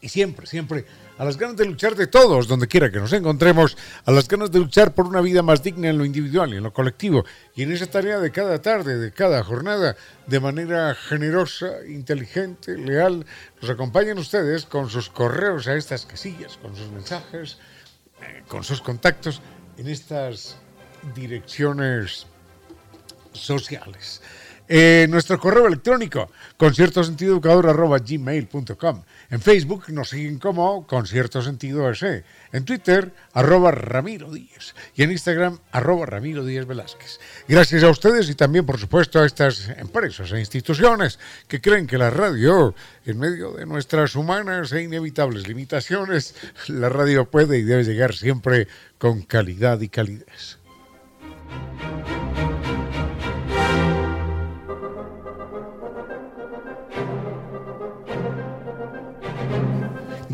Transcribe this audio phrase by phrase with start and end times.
[0.00, 0.84] y siempre, siempre
[1.18, 4.52] a las ganas de luchar de todos, donde quiera que nos encontremos, a las ganas
[4.52, 7.24] de luchar por una vida más digna en lo individual y en lo colectivo,
[7.56, 9.96] y en esa tarea de cada tarde, de cada jornada,
[10.26, 13.26] de manera generosa, inteligente, leal,
[13.60, 17.58] nos acompañan ustedes con sus correos a estas casillas, con sus mensajes,
[18.22, 19.42] eh, con sus contactos
[19.76, 20.56] en estas
[21.14, 22.26] direcciones
[23.32, 24.22] sociales.
[24.68, 29.02] Eh, nuestro correo electrónico, conciertosentidoeducador.gmail.com.
[29.30, 32.22] En Facebook nos siguen como Concierto Sentido S.
[32.52, 34.74] En Twitter, arroba Ramiro Díez.
[34.94, 37.18] Y en Instagram, arroba Ramiro Díez Velázquez.
[37.48, 41.96] Gracias a ustedes y también, por supuesto, a estas empresas e instituciones que creen que
[41.96, 42.74] la radio,
[43.06, 46.34] en medio de nuestras humanas e inevitables limitaciones,
[46.66, 48.68] la radio puede y debe llegar siempre
[48.98, 50.58] con calidad y calidez.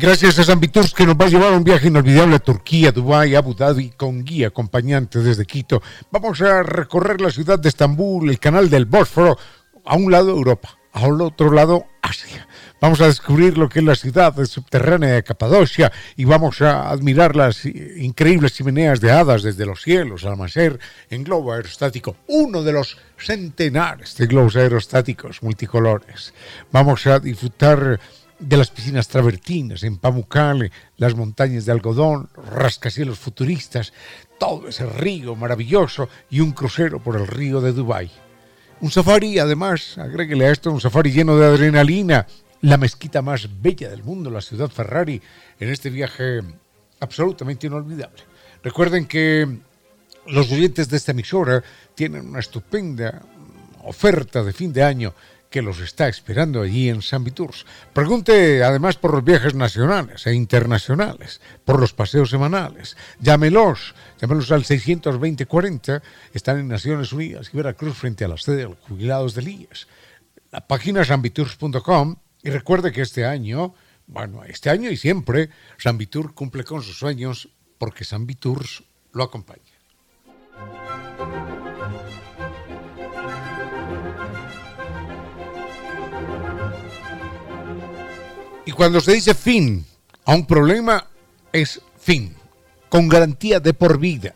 [0.05, 3.33] Gracias a San Viturs que nos va a llevar un viaje inolvidable a Turquía, Dubái,
[3.33, 5.81] Abu Dhabi con guía acompañante desde Quito.
[6.11, 9.35] Vamos a recorrer la ciudad de Estambul, el canal del Bósforo,
[9.83, 12.47] a un lado Europa, al otro lado Asia.
[12.79, 17.35] Vamos a descubrir lo que es la ciudad subterránea de Capadocia y vamos a admirar
[17.35, 20.79] las increíbles chimeneas de hadas desde los cielos al amanecer
[21.09, 26.35] en globo aerostático, uno de los centenares de globos aerostáticos multicolores.
[26.71, 27.99] Vamos a disfrutar
[28.39, 33.93] de las piscinas travertinas en Pamukkale, las montañas de algodón, rascacielos futuristas,
[34.39, 38.11] todo ese río maravilloso y un crucero por el río de Dubái.
[38.81, 42.27] Un safari, además, agréguele a esto, un safari lleno de adrenalina,
[42.61, 45.21] la mezquita más bella del mundo, la ciudad Ferrari,
[45.59, 46.41] en este viaje
[46.99, 48.23] absolutamente inolvidable.
[48.63, 49.59] Recuerden que
[50.27, 51.63] los oyentes de esta emisora
[51.93, 53.21] tienen una estupenda
[53.83, 55.13] oferta de fin de año
[55.55, 57.65] que los está esperando allí en San Viturs.
[57.93, 62.97] Pregunte además por los viajes nacionales e internacionales, por los paseos semanales.
[63.21, 66.01] Llámelos, llámelos al 620-40,
[66.33, 69.87] están en Naciones Unidas y Veracruz frente a la sede de los jubilados del IES.
[70.51, 73.75] La página sanviturs.com y recuerde que este año,
[74.07, 78.83] bueno, este año y siempre, San Vitur cumple con sus sueños porque San Viturs
[79.13, 79.61] lo acompaña.
[88.65, 89.85] Y cuando se dice fin
[90.25, 91.07] a un problema,
[91.53, 92.35] es fin,
[92.89, 94.33] con garantía de por vida.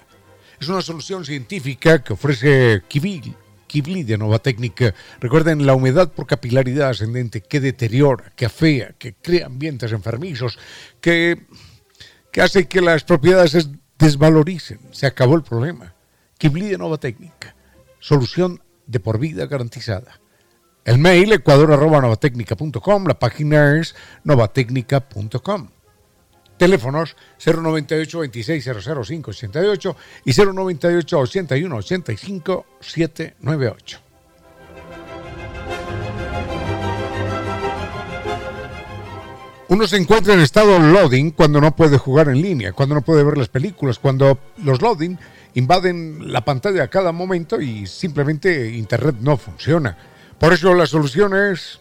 [0.60, 3.34] Es una solución científica que ofrece Kibli,
[3.66, 4.94] Kibli de Nova Técnica.
[5.20, 10.60] Recuerden la humedad por capilaridad ascendente que deteriora, que afea, que crea ambientes enfermizos,
[11.02, 11.48] que,
[12.32, 13.64] que hace que las propiedades se
[13.98, 14.80] desvaloricen.
[14.92, 15.96] Se acabó el problema.
[16.38, 17.56] Kibli de Nova Técnica.
[18.00, 20.20] Solución de por vida garantizada.
[20.90, 23.94] El mail ecuador.novatecnica.com, la página es
[24.24, 25.70] novatecnica.com.
[26.58, 27.16] Teléfonos
[27.46, 29.96] 098 26 88
[30.26, 34.00] y 098 81 85 798.
[39.68, 43.24] Uno se encuentra en estado loading cuando no puede jugar en línea, cuando no puede
[43.24, 45.20] ver las películas, cuando los loading
[45.54, 49.96] invaden la pantalla a cada momento y simplemente Internet no funciona.
[50.40, 51.80] Por eso la solución es,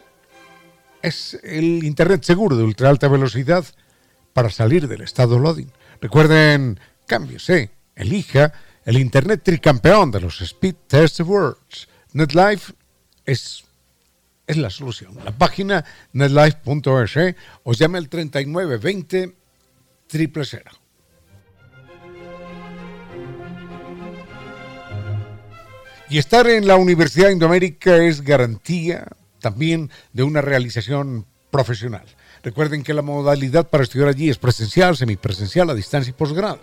[1.42, 3.64] el Internet seguro de ultra alta velocidad
[4.32, 5.70] para salir del estado loading.
[6.00, 8.52] Recuerden, cámbiese, elija
[8.84, 11.88] el Internet tricampeón de los Speed Test Awards.
[12.12, 12.72] NetLife
[13.24, 13.64] es
[14.48, 15.14] es la solución.
[15.24, 17.36] La página netlife.es ¿eh?
[17.64, 19.36] os llame al 3920
[20.08, 20.70] triple cero.
[26.10, 29.06] Y estar en la Universidad Indoamérica es garantía
[29.40, 32.04] también de una realización profesional.
[32.42, 36.60] Recuerden que la modalidad para estudiar allí es presencial, semipresencial, a distancia y posgrado.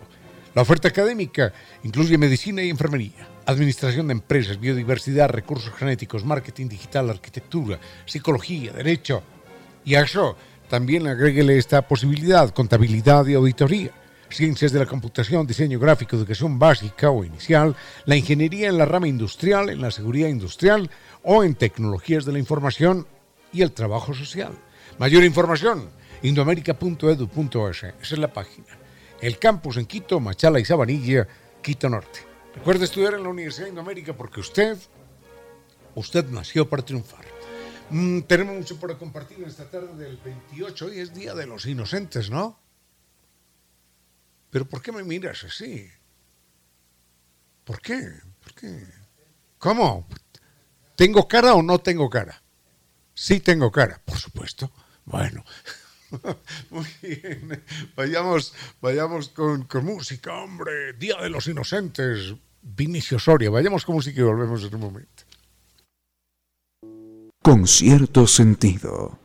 [0.56, 1.54] La oferta académica
[1.84, 9.22] incluye medicina y enfermería administración de empresas, biodiversidad, recursos genéticos, marketing digital, arquitectura, psicología, derecho.
[9.84, 10.36] Y a eso
[10.70, 13.92] también agréguele esta posibilidad, contabilidad y auditoría,
[14.30, 17.76] ciencias de la computación, diseño gráfico, educación básica o inicial,
[18.06, 20.90] la ingeniería en la rama industrial, en la seguridad industrial
[21.24, 23.08] o en tecnologías de la información
[23.52, 24.54] y el trabajo social.
[24.98, 25.90] Mayor información,
[26.22, 28.68] indoamerica.edu.es, esa es la página.
[29.22, 31.28] El campus en Quito, Machala y Sabanilla,
[31.62, 32.20] Quito Norte.
[32.56, 34.78] Recuerde estudiar en la Universidad de Indoamérica porque usted,
[35.96, 37.26] usted nació para triunfar.
[37.90, 40.86] Mm, tenemos mucho para compartir esta tarde del 28.
[40.86, 42.58] Hoy es Día de los Inocentes, ¿no?
[44.56, 45.86] Pero ¿por qué me miras así?
[47.66, 48.10] ¿Por qué?
[48.42, 48.88] ¿Por qué?
[49.58, 50.08] ¿Cómo?
[50.96, 52.42] ¿Tengo cara o no tengo cara?
[53.14, 54.72] Sí tengo cara, por supuesto.
[55.04, 55.44] Bueno,
[56.70, 57.66] muy bien.
[57.98, 60.94] Vayamos, vayamos con, con música, hombre.
[60.94, 62.34] Día de los Inocentes.
[62.62, 63.50] Vinicio Soria.
[63.50, 65.24] Vayamos con música y volvemos en un momento.
[67.44, 69.20] Con cierto sentido.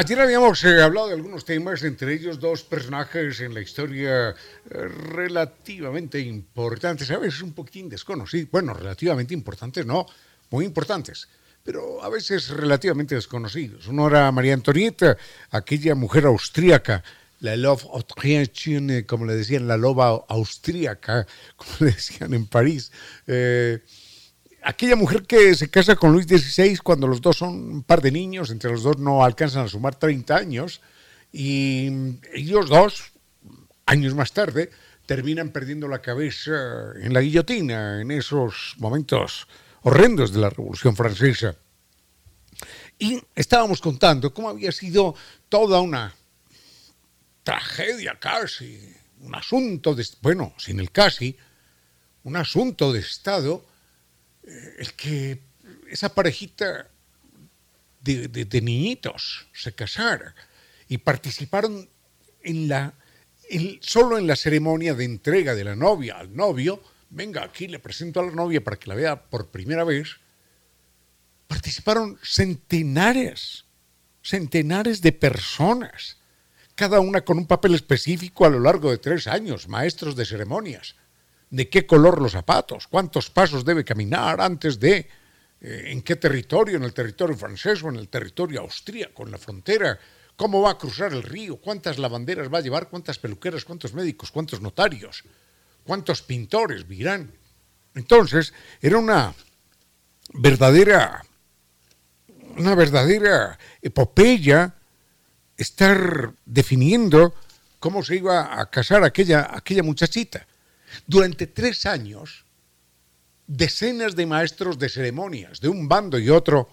[0.00, 4.34] Ayer habíamos eh, hablado de algunos temas, entre ellos dos personajes en la historia eh,
[4.70, 10.06] relativamente importantes, a veces un poquitín desconocidos, bueno, relativamente importantes, no,
[10.50, 11.28] muy importantes,
[11.64, 13.88] pero a veces relativamente desconocidos.
[13.88, 15.16] Uno era María Antonieta,
[15.50, 17.02] aquella mujer austríaca,
[17.40, 22.92] la Love Autrichienne, como le decían, la loba austríaca, como le decían en París.
[23.26, 23.80] Eh,
[24.62, 28.12] aquella mujer que se casa con Luis XVI cuando los dos son un par de
[28.12, 30.80] niños, entre los dos no alcanzan a sumar 30 años,
[31.32, 31.88] y
[32.32, 33.12] ellos dos,
[33.86, 34.70] años más tarde,
[35.06, 39.48] terminan perdiendo la cabeza en la guillotina, en esos momentos
[39.82, 41.56] horrendos de la Revolución Francesa.
[42.98, 45.14] Y estábamos contando cómo había sido
[45.48, 46.14] toda una
[47.42, 51.36] tragedia casi, un asunto de, bueno, sin el casi,
[52.24, 53.64] un asunto de Estado
[54.78, 55.40] el que
[55.90, 56.88] esa parejita
[58.00, 60.34] de, niñitos se casara
[60.88, 61.88] y participaron
[62.42, 62.94] en la,
[63.80, 68.20] solo en la ceremonia de entrega de la novia al novio, venga, aquí le presento
[68.20, 70.16] a la novia para que la vea por primera vez,
[71.46, 73.64] participaron centenares,
[74.22, 76.18] centenares de personas,
[76.74, 80.94] cada una con un papel específico a lo largo de tres años, maestros de ceremonias
[81.50, 85.08] de qué color los zapatos, cuántos pasos debe caminar antes de,
[85.60, 89.38] eh, en qué territorio, en el territorio francés o en el territorio austríaco, en la
[89.38, 89.98] frontera,
[90.36, 94.30] cómo va a cruzar el río, cuántas lavanderas va a llevar, cuántas peluqueras, cuántos médicos,
[94.30, 95.24] cuántos notarios,
[95.84, 97.32] cuántos pintores virán.
[97.94, 99.34] Entonces, era una
[100.34, 101.24] verdadera,
[102.56, 104.74] una verdadera epopeya
[105.56, 107.34] estar definiendo
[107.80, 110.46] cómo se iba a casar aquella, aquella muchachita.
[111.06, 112.44] Durante tres años,
[113.46, 116.68] decenas de maestros de ceremonias, de un bando y otro,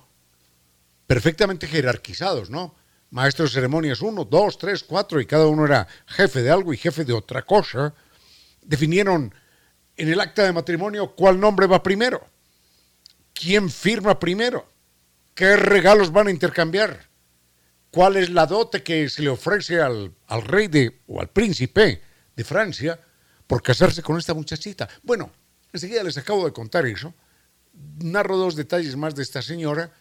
[1.08, 2.76] perfectamente jerarquizados, ¿no?
[3.12, 6.78] Maestros de ceremonias uno, dos, tres, cuatro, y cada uno era jefe de algo y
[6.78, 7.94] jefe de otra cosa,
[8.62, 9.34] definieron
[9.96, 12.28] en el acta de matrimonio cuál nombre va primero,
[13.34, 14.68] quién firma primero,
[15.34, 17.08] qué regalos van a intercambiar,
[17.90, 22.02] cuál es la dote que se le ofrece al, al rey de, o al príncipe
[22.36, 23.00] de Francia
[23.48, 24.88] por casarse con esta muchachita.
[25.04, 25.32] Bueno,
[25.74, 27.14] enseguida les acabo de contar eso.
[28.00, 29.92] Narro dos detalles más de esta señora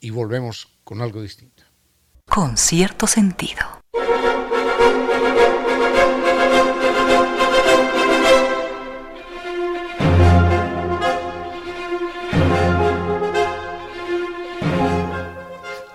[0.00, 1.64] y volvemos con algo distinto.
[2.26, 3.80] Con cierto sentido.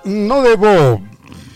[0.04, 1.02] No debo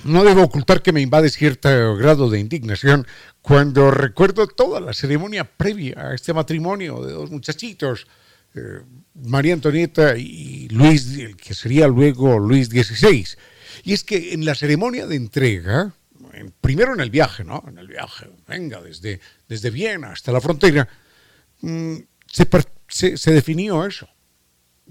[0.03, 3.07] no debo ocultar que me invade cierto grado de indignación
[3.41, 8.07] cuando recuerdo toda la ceremonia previa a este matrimonio de dos muchachitos,
[8.55, 8.81] eh,
[9.15, 13.27] María Antonieta y Luis, que sería luego Luis XVI.
[13.83, 15.93] Y es que en la ceremonia de entrega,
[16.61, 17.63] primero en el viaje, ¿no?
[17.67, 20.87] En el viaje, venga, desde, desde Viena hasta la frontera,
[21.61, 21.95] mm,
[22.87, 24.07] se, se definió eso.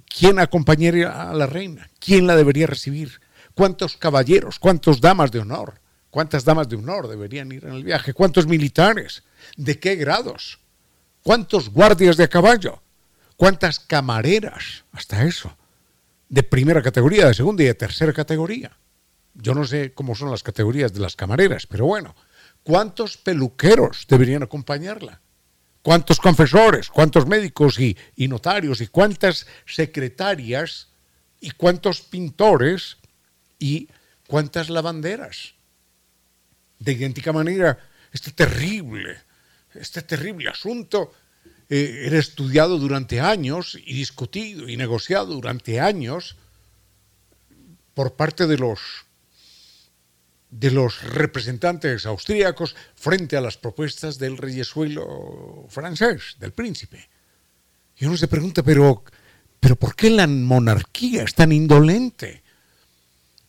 [0.07, 1.91] ¿Quién acompañaría a la reina?
[1.99, 3.21] ¿Quién la debería recibir?
[3.55, 4.59] ¿Cuántos caballeros?
[4.59, 5.81] ¿Cuántas damas de honor?
[6.11, 8.13] ¿Cuántas damas de honor deberían ir en el viaje?
[8.13, 9.23] ¿Cuántos militares?
[9.57, 10.59] ¿De qué grados?
[11.23, 12.83] ¿Cuántos guardias de caballo?
[13.37, 14.85] ¿Cuántas camareras?
[14.93, 15.57] Hasta eso.
[16.29, 18.77] De primera categoría, de segunda y de tercera categoría.
[19.35, 22.15] Yo no sé cómo son las categorías de las camareras, pero bueno.
[22.63, 25.21] ¿Cuántos peluqueros deberían acompañarla?
[25.83, 26.89] ¿Cuántos confesores?
[26.91, 28.81] ¿Cuántos médicos y, y notarios?
[28.81, 30.89] ¿Y cuántas secretarias?
[31.41, 32.99] ¿Y cuántos pintores?
[33.63, 33.87] ¿Y
[34.27, 35.55] cuántas lavanderas?
[36.81, 37.79] De idéntica manera,
[38.11, 39.21] este terrible,
[39.73, 41.13] este terrible asunto
[41.69, 46.35] eh, era estudiado durante años y discutido y negociado durante años
[47.95, 48.81] por parte de los
[50.51, 57.09] de los representantes austríacos frente a las propuestas del reyesuelo francés, del príncipe.
[57.97, 59.05] Y uno se pregunta, pero,
[59.61, 62.42] pero ¿por qué la monarquía es tan indolente?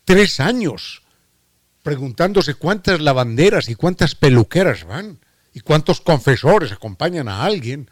[0.06, 1.04] Tres años
[1.82, 5.20] preguntándose cuántas lavanderas y cuántas peluqueras van
[5.54, 7.90] y cuántos confesores acompañan a alguien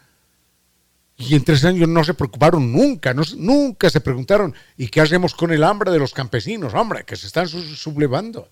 [1.16, 5.52] y en tres años no se preocuparon nunca, nunca se preguntaron, ¿y qué hacemos con
[5.52, 6.74] el hambre de los campesinos?
[6.74, 8.50] Hombre, que se están sublevando.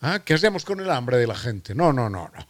[0.00, 0.20] ¿Ah?
[0.24, 1.74] ¿Qué hacemos con el hambre de la gente?
[1.74, 2.46] No, no, no, no.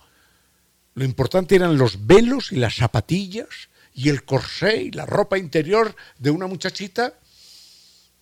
[0.95, 5.95] Lo importante eran los velos y las zapatillas y el corsé y la ropa interior
[6.19, 7.15] de una muchachita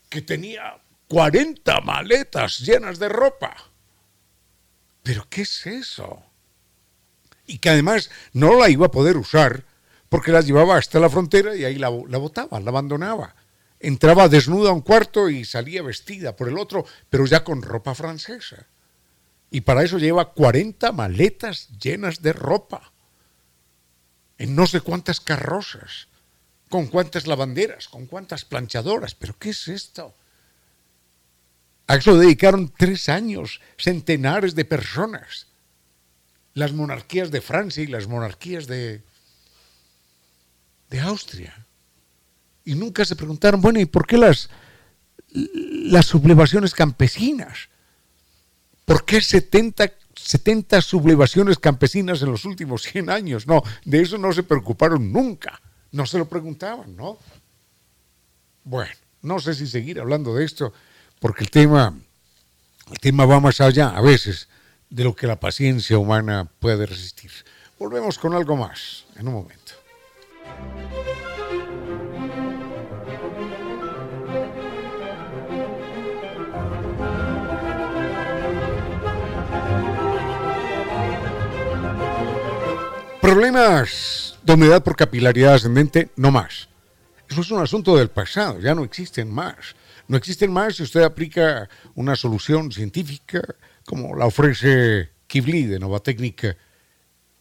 [0.08, 0.78] que tenía
[1.10, 3.52] 40 maletas llenas de ropa.
[5.02, 6.22] ¿Pero qué es eso?
[7.46, 9.64] Y que además no la iba a poder usar
[10.08, 13.34] porque las llevaba hasta la frontera y ahí la, la botaba, la abandonaba.
[13.80, 17.96] Entraba desnuda a un cuarto y salía vestida por el otro, pero ya con ropa
[17.96, 18.68] francesa.
[19.50, 22.92] Y para eso lleva 40 maletas llenas de ropa,
[24.38, 26.06] en no sé cuántas carrozas,
[26.68, 29.16] con cuántas lavanderas, con cuántas planchadoras.
[29.16, 30.14] ¿Pero qué es esto?
[31.90, 35.48] A eso dedicaron tres años, centenares de personas.
[36.54, 39.02] Las monarquías de Francia y las monarquías de,
[40.88, 41.66] de Austria.
[42.64, 44.50] Y nunca se preguntaron, bueno, ¿y por qué las,
[45.32, 47.70] las sublevaciones campesinas?
[48.84, 53.48] ¿Por qué 70, 70 sublevaciones campesinas en los últimos 100 años?
[53.48, 55.60] No, de eso no se preocuparon nunca.
[55.90, 57.18] No se lo preguntaban, ¿no?
[58.62, 58.92] Bueno,
[59.22, 60.72] no sé si seguir hablando de esto,
[61.20, 61.94] porque el tema,
[62.90, 64.48] el tema va más allá a veces
[64.88, 67.30] de lo que la paciencia humana puede resistir.
[67.78, 69.72] Volvemos con algo más en un momento.
[83.20, 86.68] Problemas de humedad por capilaridad ascendente, no más.
[87.28, 89.76] Eso es un asunto del pasado, ya no existen más.
[90.10, 93.42] No existen más si usted aplica una solución científica
[93.84, 96.56] como la ofrece Kibli de Nova Técnica,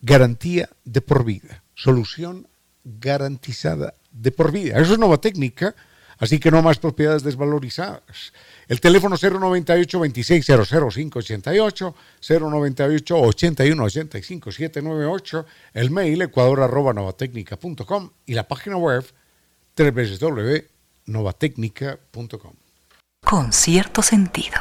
[0.01, 2.47] garantía de por vida, solución
[2.83, 4.79] garantizada de por vida.
[4.79, 5.73] Eso es Nova Técnica,
[6.19, 8.33] así que no más propiedades desvalorizadas.
[8.67, 16.93] El teléfono 098 2600 588 098 81 85 798 el mail ecuador arroba
[18.27, 19.03] y la página web
[21.10, 22.54] www.novatecnica.com.
[23.25, 24.58] Con cierto sentido.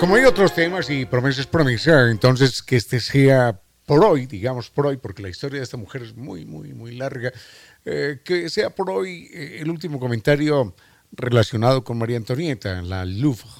[0.00, 4.86] Como hay otros temas y promesas promesa, entonces que este sea por hoy, digamos por
[4.86, 7.32] hoy, porque la historia de esta mujer es muy, muy, muy larga,
[7.84, 10.74] eh, que sea por hoy eh, el último comentario
[11.12, 13.50] relacionado con María Antonieta, la Louvre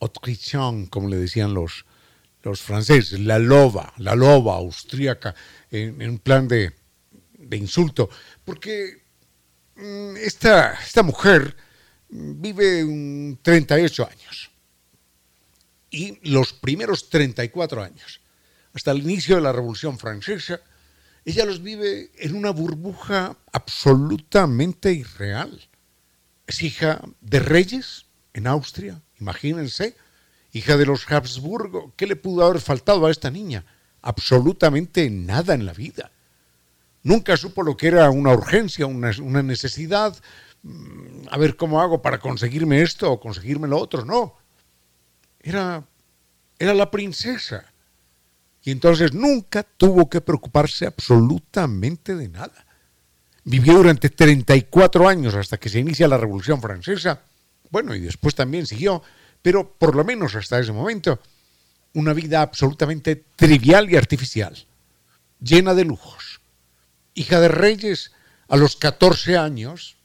[0.00, 1.84] Autrichienne, como le decían los,
[2.42, 5.34] los franceses, la loba, la loba austríaca,
[5.70, 6.72] en, un plan de,
[7.32, 8.08] de, insulto,
[8.44, 9.02] porque
[9.76, 11.56] mm, esta, esta mujer
[12.08, 14.50] vive 38 años.
[15.90, 18.20] Y los primeros 34 años,
[18.72, 20.60] hasta el inicio de la Revolución Francesa,
[21.24, 25.68] ella los vive en una burbuja absolutamente irreal.
[26.46, 29.96] Es hija de reyes, en Austria, imagínense,
[30.52, 33.64] hija de los Habsburgo, ¿qué le pudo haber faltado a esta niña?
[34.02, 36.10] Absolutamente nada en la vida.
[37.02, 40.16] Nunca supo lo que era una urgencia, una, necesidad,
[40.62, 44.36] mm, a ver cómo hago para conseguirme esto o conseguirme lo otro, no.
[45.40, 45.84] Era,
[46.58, 47.73] era la princesa.
[48.64, 52.64] Y entonces nunca tuvo que preocuparse absolutamente de nada.
[53.44, 57.20] Vivió durante 34 años hasta que se inicia la Revolución Francesa,
[57.70, 59.02] bueno, y después también siguió,
[59.42, 61.20] pero por lo menos hasta ese momento,
[61.92, 64.56] una vida absolutamente trivial y artificial,
[65.40, 66.40] llena de lujos.
[67.12, 68.12] Hija de reyes,
[68.48, 69.96] a los 14 años,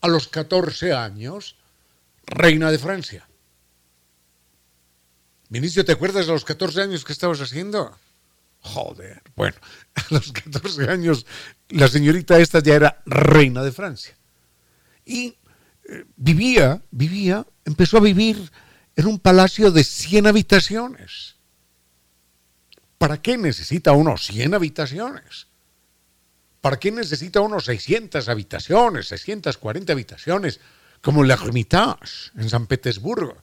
[0.00, 1.56] a los 14 años,
[2.24, 3.27] reina de Francia.
[5.48, 7.96] Vinicio, ¿te acuerdas de los 14 años que estabas haciendo?
[8.60, 9.56] Joder, bueno,
[9.94, 11.26] a los 14 años
[11.70, 14.16] la señorita esta ya era reina de Francia.
[15.04, 15.36] Y
[15.88, 18.50] eh, vivía, vivía, empezó a vivir
[18.96, 21.36] en un palacio de 100 habitaciones.
[22.98, 25.46] ¿Para qué necesita uno 100 habitaciones?
[26.60, 30.60] ¿Para qué necesita uno 600 habitaciones, 640 habitaciones,
[31.00, 33.36] como la Hermitage en San Petersburgo?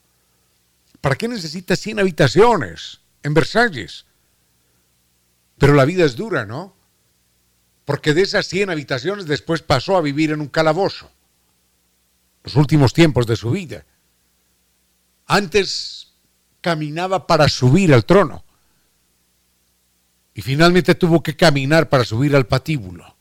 [1.05, 4.07] ¿Para qué necesita 100 habitaciones en Versalles?
[5.59, 6.73] Pero la vida es dura, ¿no?
[7.85, 11.11] Porque de esas 100 habitaciones después pasó a vivir en un calabozo.
[12.43, 13.85] Los últimos tiempos de su vida.
[15.27, 16.07] Antes
[16.59, 18.43] caminaba para subir al trono.
[20.33, 23.15] Y finalmente tuvo que caminar para subir al patíbulo.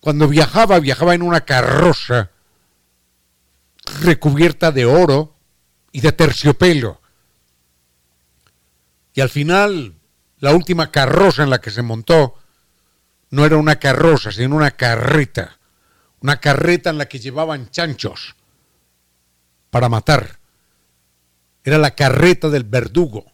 [0.00, 2.32] Cuando viajaba, viajaba en una carroza
[4.02, 5.39] recubierta de oro
[5.92, 7.00] y de terciopelo.
[9.14, 9.94] Y al final,
[10.38, 12.36] la última carroza en la que se montó
[13.30, 15.58] no era una carroza, sino una carreta.
[16.20, 18.36] Una carreta en la que llevaban chanchos
[19.70, 20.38] para matar.
[21.64, 23.32] Era la carreta del verdugo.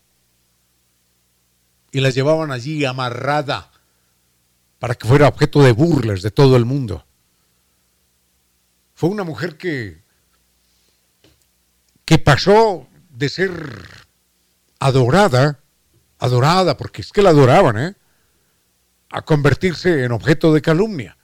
[1.91, 3.71] Y la llevaban allí amarrada
[4.79, 7.07] para que fuera objeto de burlas de todo el mundo.
[8.95, 10.06] Fue una mujer que
[12.07, 13.51] que pasó de ser
[14.79, 15.61] adorada,
[16.19, 17.95] adorada, porque es que la adoraban, ¿eh?
[19.11, 21.19] a convertirse en objeto de calumnia.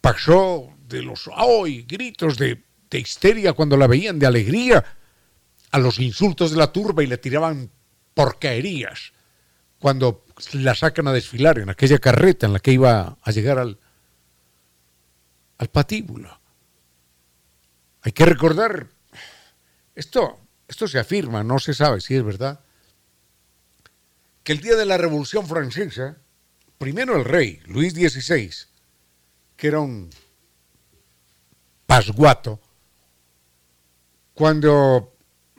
[0.00, 1.82] Pasó de los ¡ay!
[1.82, 4.84] gritos de, de histeria cuando la veían, de alegría,
[5.70, 7.70] a los insultos de la turba y le tiraban
[8.14, 9.12] porquerías
[9.78, 13.78] cuando la sacan a desfilar en aquella carreta en la que iba a llegar al,
[15.58, 16.40] al patíbulo.
[18.02, 18.88] Hay que recordar
[20.00, 22.60] esto, esto se afirma, no se sabe si es verdad,
[24.42, 26.16] que el día de la Revolución Francesa,
[26.78, 28.50] primero el rey, Luis XVI,
[29.56, 30.08] que era un
[31.84, 32.60] pasguato,
[34.32, 35.18] cuando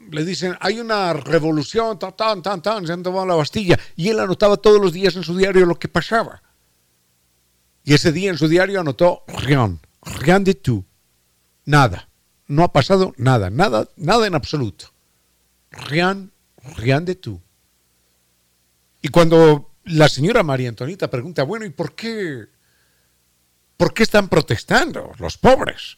[0.10, 4.10] le dicen, hay una revolución, tan, tan, tan, tan, se han tomado la Bastilla, y
[4.10, 6.41] él anotaba todos los días en su diario lo que pasaba.
[7.84, 10.84] Y ese día en su diario anotó rien, rien de tout,
[11.65, 12.11] nada
[12.52, 14.92] no ha pasado nada, nada, nada en absoluto.
[15.72, 16.32] Rian,
[16.76, 17.42] rian de tú.
[19.02, 22.48] Y cuando la señora María Antonita pregunta, bueno, ¿y por qué?
[23.78, 25.98] ¿Por qué están protestando los pobres?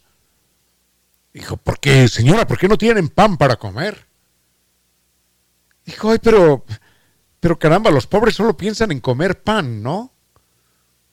[1.34, 4.06] Dijo, porque, señora, ¿por qué no tienen pan para comer?
[5.86, 6.66] Dijo, ay, pero,
[7.40, 10.14] pero caramba, los pobres solo piensan en comer pan, ¿no?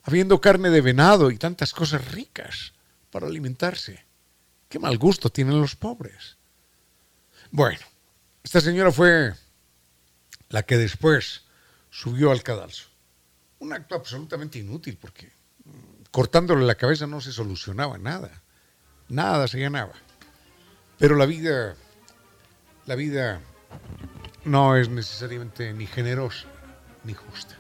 [0.03, 2.75] Habiendo carne de venado y tantas cosas ricas
[3.11, 4.10] para alimentarse.
[4.71, 6.37] Qué mal gusto tienen los pobres.
[7.51, 7.81] Bueno,
[8.45, 9.35] esta señora fue
[10.49, 11.43] la que después
[11.91, 12.89] subió al cadalso.
[13.59, 15.33] Un acto absolutamente inútil porque
[15.65, 18.43] mm, cortándole la cabeza no se solucionaba nada.
[19.09, 19.95] Nada se ganaba.
[20.99, 21.75] Pero la vida,
[22.87, 23.41] la vida
[24.45, 26.47] no es necesariamente ni generosa
[27.03, 27.57] ni justa.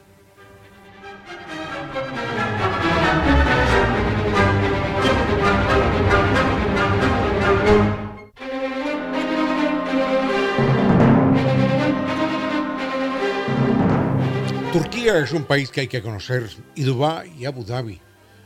[14.72, 18.00] Turquía es un país que hay que conocer, y Dubái y Abu Dhabi.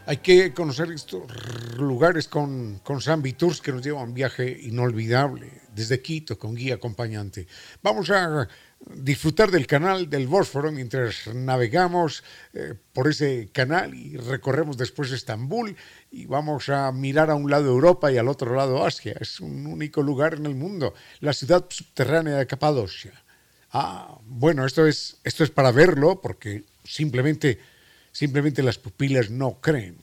[0.07, 1.23] Hay que conocer estos
[1.79, 6.75] lugares con, con Zambi Tours que nos llevan un viaje inolvidable desde Quito con guía
[6.75, 7.47] acompañante.
[7.83, 8.49] Vamos a
[8.93, 15.77] disfrutar del canal del Bósforo mientras navegamos eh, por ese canal y recorremos después Estambul
[16.11, 19.17] y vamos a mirar a un lado Europa y al otro lado Asia.
[19.21, 23.13] Es un único lugar en el mundo, la ciudad subterránea de Capadocia.
[23.73, 27.59] Ah, bueno, esto es, esto es para verlo porque simplemente,
[28.13, 29.97] simplemente las pupilas no creen.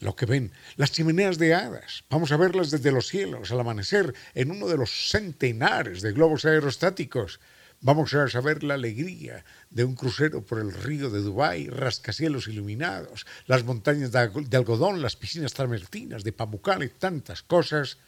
[0.00, 2.02] lo que ven, las chimeneas de hadas.
[2.10, 6.44] Vamos a verlas desde los cielos al amanecer en uno de los centenares de globos
[6.44, 7.38] aerostáticos.
[7.84, 13.26] Vamos a saber la alegría de un crucero por el río de Dubái, rascacielos iluminados,
[13.46, 17.98] las montañas de algodón, las piscinas tramertinas de Pamukkale, tantas cosas,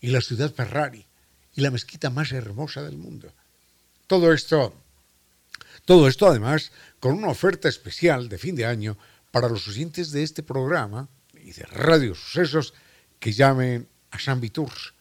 [0.00, 1.04] y la ciudad Ferrari,
[1.54, 3.30] y la mezquita más hermosa del mundo.
[4.06, 4.74] Todo esto,
[5.84, 8.96] todo esto además con una oferta especial de fin de año
[9.30, 12.72] para los oyentes de este programa y de Radio Sucesos
[13.18, 14.94] que llamen a San Tours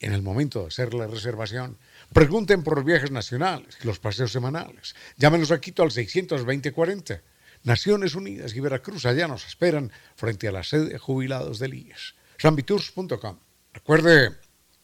[0.00, 1.78] en el momento de hacer la reservación.
[2.12, 4.94] Pregunten por los viajes nacionales los paseos semanales.
[5.16, 7.20] Llámenos a Quito al 620-40.
[7.64, 12.14] Naciones Unidas y Veracruz allá nos esperan frente a la sede de jubilados del IES.
[12.38, 13.38] Sanvitours.com.
[13.72, 14.36] Recuerde,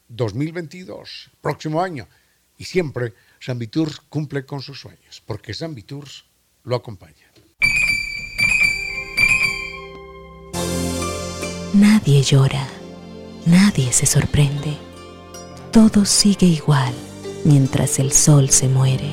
[0.08, 2.08] 2022, próximo año,
[2.56, 6.24] y siempre San Viturs cumple con sus sueños, porque San Viturs
[6.62, 7.26] lo acompaña.
[11.74, 12.66] Nadie llora,
[13.44, 14.78] nadie se sorprende,
[15.72, 16.94] todo sigue igual
[17.44, 19.10] mientras el sol se muere.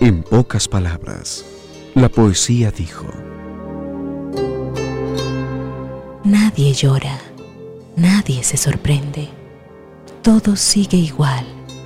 [0.00, 1.44] En pocas palabras,
[1.94, 3.06] la poesía dijo,
[6.24, 7.18] Nadie llora,
[7.96, 9.28] nadie se sorprende,
[10.22, 11.44] todo sigue igual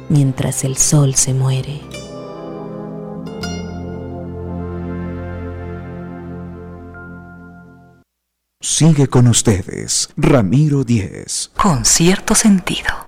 [0.09, 1.81] mientras el sol se muere.
[8.61, 11.51] Sigue con ustedes, Ramiro Díez.
[11.57, 13.02] Con cierto sentido.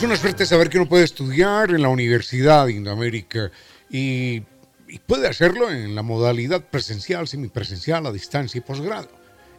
[0.00, 3.50] Es una suerte saber que uno puede estudiar en la Universidad de Indoamérica
[3.90, 4.42] y
[4.90, 9.08] y puede hacerlo en la modalidad presencial, semipresencial, a distancia y posgrado.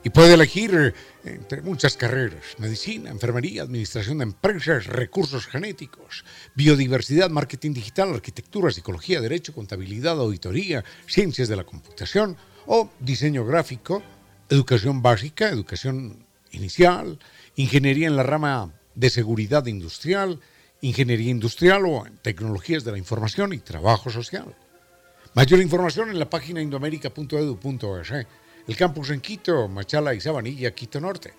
[0.04, 6.26] Y puede elegir eh, entre muchas carreras, medicina, enfermería, administración de empresas, recursos genéticos,
[6.56, 14.04] biodiversidad, marketing digital, arquitectura, psicología, derecho, contabilidad, auditoría, ciencias de la computación o diseño gráfico,
[14.50, 17.20] educación básica, educación inicial,
[17.56, 20.40] ingeniería en la rama de seguridad industrial,
[20.82, 24.56] ingeniería industrial o tecnologías de la información y trabajo social.
[25.34, 28.12] Mayor información en la página indoamérica.edu.es.
[28.68, 31.34] El campus en Quito, Machala y Sabanilla, Quito Norte.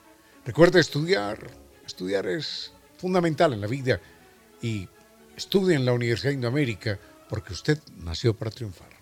[0.45, 1.39] Recuerde estudiar.
[1.87, 4.01] Estudiar es fundamental en la vida
[4.61, 4.89] y
[5.37, 6.99] estudie en la Universidad Indoamérica
[7.29, 9.02] porque usted nació para triunfar.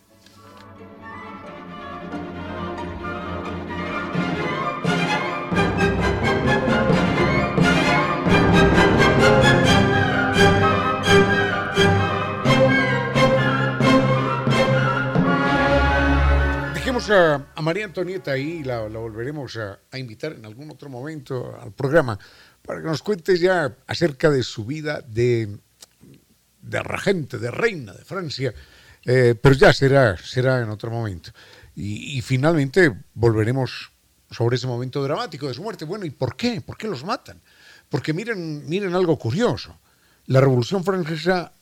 [17.09, 22.19] A, María Antonieta ahí, la, volveremos a, invitar en algún otro momento al programa
[22.61, 25.57] para que nos cuente ya acerca de su vida de,
[26.61, 28.53] de regente, de reina de Francia,
[29.07, 31.31] eh, pero ya será, será en otro momento.
[31.75, 33.93] Y, y, finalmente volveremos
[34.31, 35.87] sobre ese momento dramático de su muerte.
[35.87, 36.61] Bueno, ¿y por qué?
[36.61, 37.41] ¿Por qué los matan?
[37.89, 39.81] Porque miren, miren algo curioso.
[40.27, 41.55] La Revolución Francesa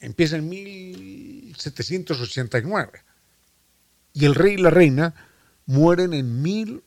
[0.00, 3.13] empieza en 1789
[4.14, 5.14] y el rey y la reina
[5.66, 6.82] mueren en mil,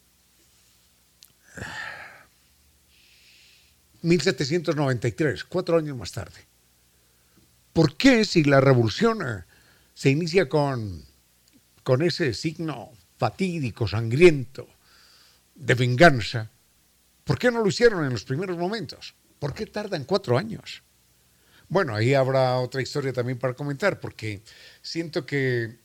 [4.02, 6.46] 1793, cuatro años más tarde.
[7.74, 9.44] ¿Por qué si la revolución eh,
[9.94, 11.04] se inicia con,
[11.84, 14.68] con ese signo fatídico, sangriento,
[15.54, 16.50] de venganza,
[17.24, 19.16] ¿por qué no lo hicieron en los primeros momentos?
[19.40, 20.84] ¿Por qué tardan cuatro años?
[21.68, 24.42] Bueno, ahí habrá otra historia también para comentar, porque
[24.82, 25.78] siento que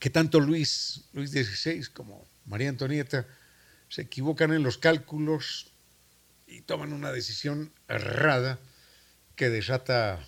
[0.00, 3.26] que tanto Luis, Luis XVI como María Antonieta
[3.88, 5.70] se equivocan en los cálculos
[6.46, 8.58] y toman una decisión errada
[9.36, 10.26] que desata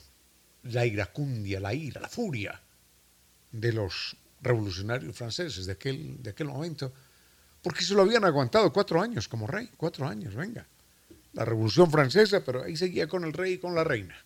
[0.63, 2.61] la iracundia, la ira, la furia
[3.51, 6.93] de los revolucionarios franceses de aquel, de aquel momento,
[7.63, 10.67] porque se lo habían aguantado cuatro años como rey, cuatro años, venga.
[11.33, 14.17] La revolución francesa, pero ahí seguía con el rey y con la reina.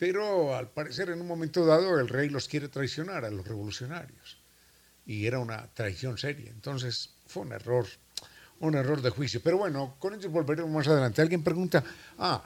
[0.00, 4.38] Pero al parecer en un momento dado el rey los quiere traicionar a los revolucionarios.
[5.04, 6.50] Y era una traición seria.
[6.50, 7.86] Entonces fue un error,
[8.60, 9.42] un error de juicio.
[9.44, 11.20] Pero bueno, con ello volveremos más adelante.
[11.20, 11.84] Alguien pregunta,
[12.16, 12.42] ah,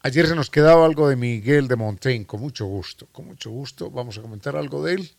[0.00, 3.88] ayer se nos quedaba algo de Miguel de Montaigne, con mucho gusto, con mucho gusto.
[3.88, 5.12] Vamos a comentar algo de él.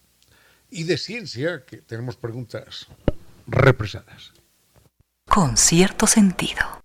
[0.70, 2.88] Y de ciencia, que tenemos preguntas
[3.48, 4.34] represadas.
[5.30, 6.84] Con cierto sentido.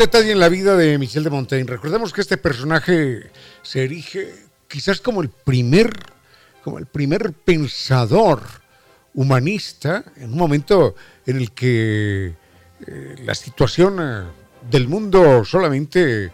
[0.00, 1.68] Detalle en la vida de Michel de Montaigne.
[1.68, 4.34] Recordemos que este personaje se erige
[4.66, 5.92] quizás como el primer,
[6.64, 8.40] como el primer pensador
[9.12, 10.94] humanista en un momento
[11.26, 12.34] en el que
[12.86, 14.22] eh, la situación eh,
[14.70, 16.32] del mundo solamente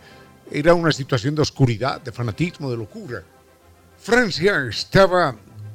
[0.48, 3.24] era una situación de oscuridad, de fanatismo, de locura.
[3.98, 5.34] Francia estaba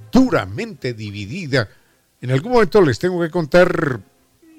[0.10, 1.68] duramente dividida.
[2.22, 4.00] En algún momento les tengo que contar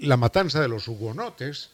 [0.01, 1.71] la matanza de los hugonotes,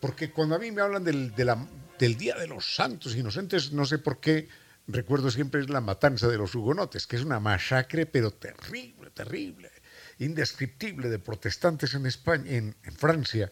[0.00, 3.98] porque cuando a mí me hablan del, del Día de los Santos Inocentes, no sé
[3.98, 4.48] por qué
[4.88, 9.70] recuerdo siempre la matanza de los hugonotes, que es una masacre, pero terrible, terrible,
[10.18, 13.50] indescriptible de protestantes en España, en, Francia.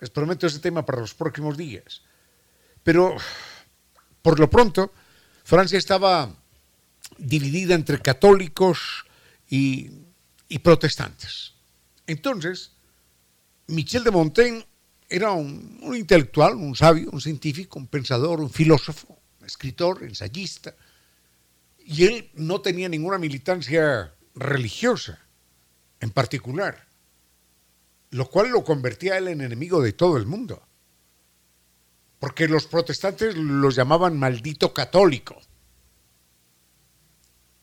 [0.00, 2.02] Les prometo ese tema para los próximos días.
[2.82, 3.16] Pero,
[4.20, 4.92] por lo pronto,
[5.44, 6.34] Francia estaba
[7.16, 9.06] dividida entre católicos
[9.48, 9.90] y,
[10.48, 11.54] y protestantes.
[12.06, 12.72] Entonces,
[13.66, 14.66] Michel de Montaigne
[15.08, 20.74] era un, intelectual, un sabio, un científico, un pensador, un filósofo, escritor, ensayista,
[21.78, 25.20] y él no tenía ninguna militancia religiosa
[26.00, 26.86] en particular,
[28.10, 30.62] lo cual lo convertía a él en enemigo de todo el mundo,
[32.18, 35.40] porque los protestantes los llamaban maldito católico,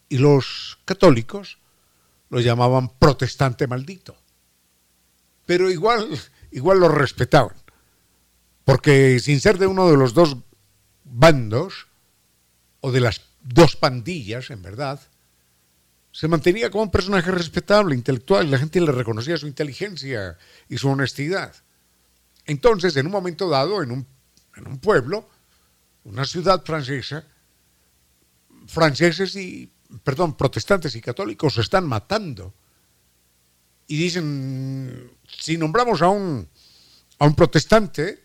[0.10, 1.58] y los católicos
[2.30, 4.18] lo llamaban protestante maldito.
[5.46, 6.10] Pero igual
[6.52, 7.56] igual lo respetaban.
[8.64, 10.38] Porque sin ser de uno de los dos
[11.04, 11.88] bandos,
[12.82, 15.00] o de las dos pandillas, en verdad,
[16.12, 20.38] se mantenía como un personaje respetable, intelectual, y la gente le reconocía su inteligencia
[20.68, 21.56] y su honestidad.
[22.46, 24.08] Entonces, en un momento dado, en un,
[24.58, 25.30] en un pueblo,
[26.04, 27.24] una ciudad francesa,
[28.68, 29.72] franceses y,
[30.04, 32.54] perdón, protestantes y católicos se están matando
[33.88, 36.48] y dicen, si nombramos a un,
[37.20, 38.24] a un protestante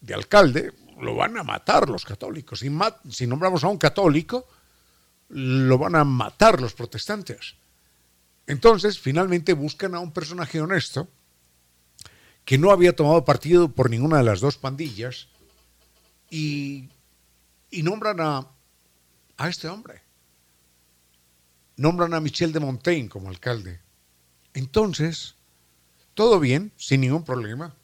[0.00, 2.60] de alcalde, lo van a matar los católicos.
[2.60, 2.70] Si,
[3.10, 4.46] si nombramos a un católico,
[5.28, 7.54] lo van a matar los protestantes.
[8.46, 11.08] Entonces, finalmente buscan a un personaje honesto
[12.44, 15.28] que no había tomado partido por ninguna de las dos pandillas
[16.30, 16.88] y,
[17.70, 18.46] y nombran a,
[19.36, 20.00] a este hombre.
[21.76, 23.80] Nombran a Michel de Montaigne como alcalde.
[24.54, 25.35] Entonces,
[26.16, 27.76] todo bien, sin ningún problema,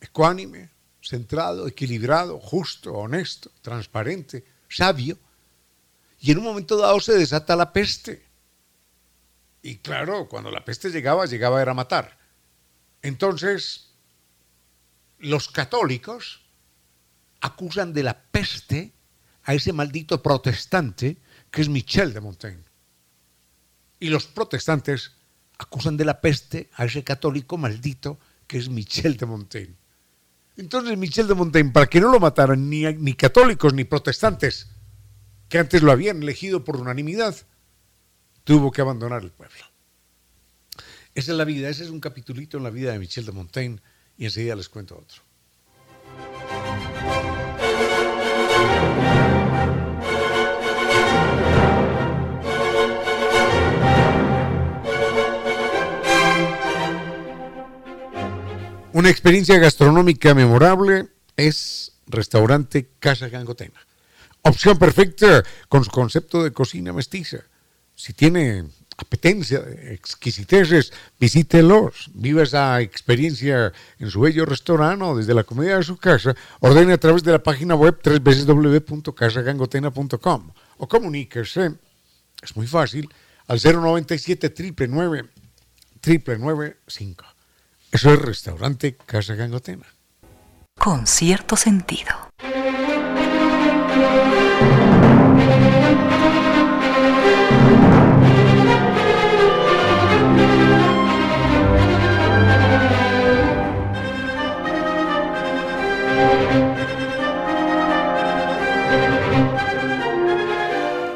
[0.00, 0.68] ecuánime,
[1.00, 5.16] centrado, equilibrado, justo, honesto, transparente, sabio,
[6.18, 8.26] y en un momento dado se desata la peste.
[9.62, 12.18] Y claro, cuando la peste llegaba, llegaba era matar.
[13.00, 13.92] Entonces,
[15.20, 16.40] los católicos
[17.40, 18.92] acusan de la peste
[19.44, 21.16] a ese maldito protestante
[21.52, 22.64] que es Michel de Montaigne.
[24.00, 25.12] Y los protestantes
[25.58, 29.74] acusan de la peste a ese católico maldito que es Michel de Montaigne.
[30.56, 34.68] Entonces Michel de Montaigne, para que no lo mataran ni, ni católicos ni protestantes,
[35.48, 37.36] que antes lo habían elegido por unanimidad,
[38.44, 39.64] tuvo que abandonar el pueblo.
[41.14, 43.80] Esa es la vida, ese es un capitulito en la vida de Michel de Montaigne
[44.16, 45.22] y enseguida les cuento otro.
[59.08, 63.80] Una experiencia gastronómica memorable es restaurante Casa Gangotena.
[64.42, 67.38] Opción perfecta con su concepto de cocina mestiza.
[67.94, 68.66] Si tiene
[68.98, 75.84] apetencia exquisiteces, visítelos, viva esa experiencia en su bello restaurante o desde la comodidad de
[75.84, 81.72] su casa, ordene a través de la página web www.casagangotena.com o comuníquese,
[82.42, 83.08] es muy fácil,
[83.46, 85.30] al 097 999
[86.02, 87.37] 995
[87.90, 89.86] eso es restaurante Casa Gangotena.
[90.78, 92.14] Con cierto sentido.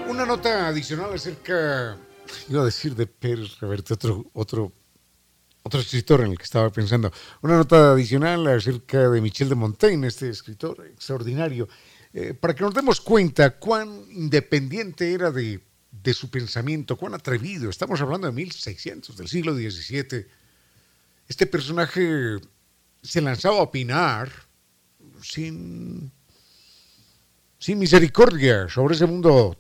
[0.09, 1.97] Una nota adicional acerca,
[2.49, 4.73] iba a decir de Pérez Reverte, otro, otro
[5.63, 7.13] otro escritor en el que estaba pensando.
[7.41, 11.69] Una nota adicional acerca de Michel de Montaigne, este escritor extraordinario,
[12.13, 17.71] eh, para que nos demos cuenta cuán independiente era de, de, su pensamiento, cuán atrevido.
[17.71, 20.27] Estamos hablando de 1600, del siglo XVII.
[21.29, 22.39] Este personaje
[23.03, 24.31] se lanzaba a opinar
[25.23, 26.13] sin,
[27.59, 29.57] sin misericordia sobre ese mundo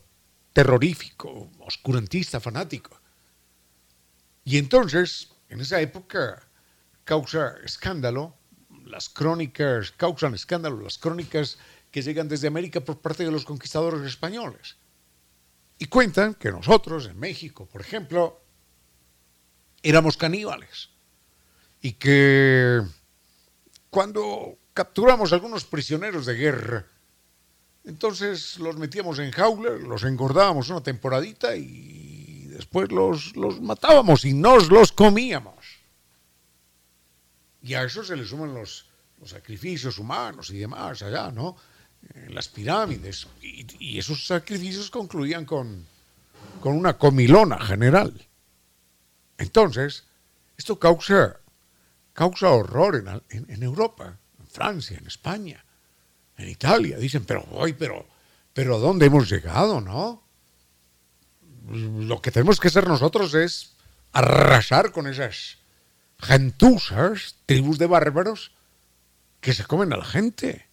[0.52, 3.00] terrorífico, oscurantista, fanático.
[4.44, 6.42] Y entonces en esa época
[7.04, 8.34] causa escándalo
[8.86, 11.58] las crónicas, causan escándalo las crónicas
[11.90, 14.76] que llegan desde América por parte de los conquistadores españoles.
[15.78, 18.40] Y cuentan que nosotros, en México, por ejemplo,
[19.82, 20.88] éramos caníbales.
[21.82, 22.80] Y que
[23.90, 26.86] cuando capturamos algunos prisioneros de guerra,
[27.84, 32.31] entonces los metíamos en jaula, los engordábamos una temporadita y
[32.62, 35.80] después los, los matábamos y nos los comíamos.
[37.60, 38.86] Y a eso se le suman los,
[39.20, 41.56] los sacrificios humanos y demás allá, ¿no?
[42.14, 43.26] En las pirámides.
[43.40, 45.86] Y, esos sacrificios concluían con,
[46.60, 48.28] con una comilona general.
[49.38, 50.04] Entonces,
[50.56, 51.40] esto causa,
[52.12, 55.64] causa horror en, en, en Europa, en Francia, en España
[56.36, 56.98] en Italia.
[56.98, 58.06] Dicen, pero hoy, pero,
[58.52, 60.21] pero ¿dónde hemos llegado, no?
[61.70, 63.74] Lo que tenemos que hacer nosotros es
[64.12, 65.58] arrasar con esas
[66.18, 68.52] gentusas, tribus de bárbaros
[69.40, 70.68] que se comen a la gente.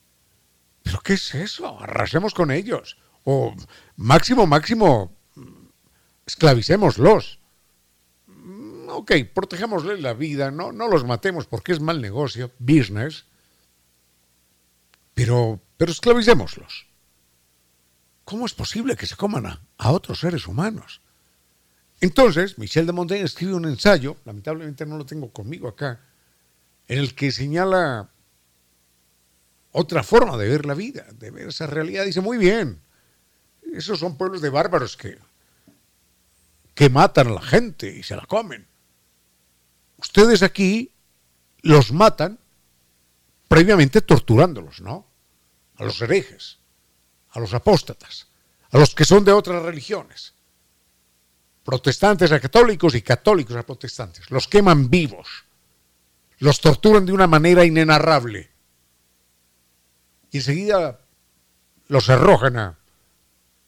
[0.84, 1.80] ¿Pero qué es eso?
[1.80, 2.97] Arrasemos con ellos.
[3.23, 3.56] O
[3.95, 5.15] máximo, máximo,
[6.25, 7.39] esclavicémoslos.
[8.88, 13.25] Ok, protejámosles la vida, no, no los matemos porque es mal negocio, business
[15.19, 16.88] pero, pero esclavicémoslos.
[18.30, 21.02] ¿Cómo es posible que se coman a, otros seres humanos?
[22.00, 26.00] Entonces, Michel de Montaigne escribe un ensayo, lamentablemente no lo tengo conmigo acá,
[26.88, 28.12] en el que señala
[29.72, 32.06] otra forma de ver la vida, de ver esa realidad.
[32.06, 32.80] Dice, muy bien,
[33.74, 35.18] esos son pueblos de bárbaros que,
[36.76, 38.68] que matan a la gente y se la comen.
[39.98, 40.94] Ustedes aquí
[41.63, 42.38] los matan
[43.48, 45.08] previamente torturándolos, ¿no?
[45.78, 46.59] a los herejes,
[47.32, 48.28] a los apóstatas,
[48.72, 50.34] a los que son de otras religiones,
[51.63, 54.30] protestantes a católicos y católicos a protestantes.
[54.32, 55.28] Los queman vivos,
[56.39, 58.50] los torturan de una manera inenarrable
[60.32, 61.00] y enseguida
[61.88, 62.78] los arrojan a,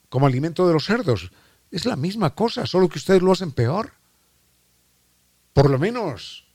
[0.10, 1.32] como alimento de los cerdos.
[1.72, 3.94] Es la misma cosa, solo que ustedes lo hacen peor.
[5.54, 6.46] Por lo menos,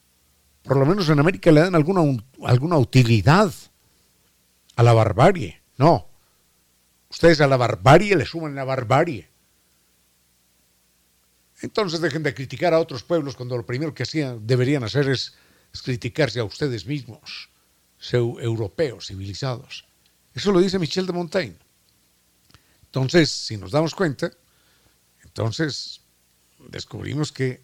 [0.62, 2.02] por lo menos en América le dan alguna,
[2.44, 3.52] alguna utilidad
[4.76, 5.62] a la barbarie.
[5.76, 6.08] No.
[7.16, 9.26] Ustedes a la barbarie le suman la barbarie.
[11.62, 14.04] Entonces dejen de criticar a otros pueblos cuando lo primero que
[14.42, 15.32] deberían hacer es,
[15.82, 17.48] criticarse a ustedes mismos,
[18.12, 19.86] europeos, civilizados.
[20.34, 21.56] Eso lo dice Michel de Montaigne.
[22.84, 24.30] Entonces, si nos damos cuenta,
[25.24, 26.02] entonces
[26.68, 27.62] descubrimos que,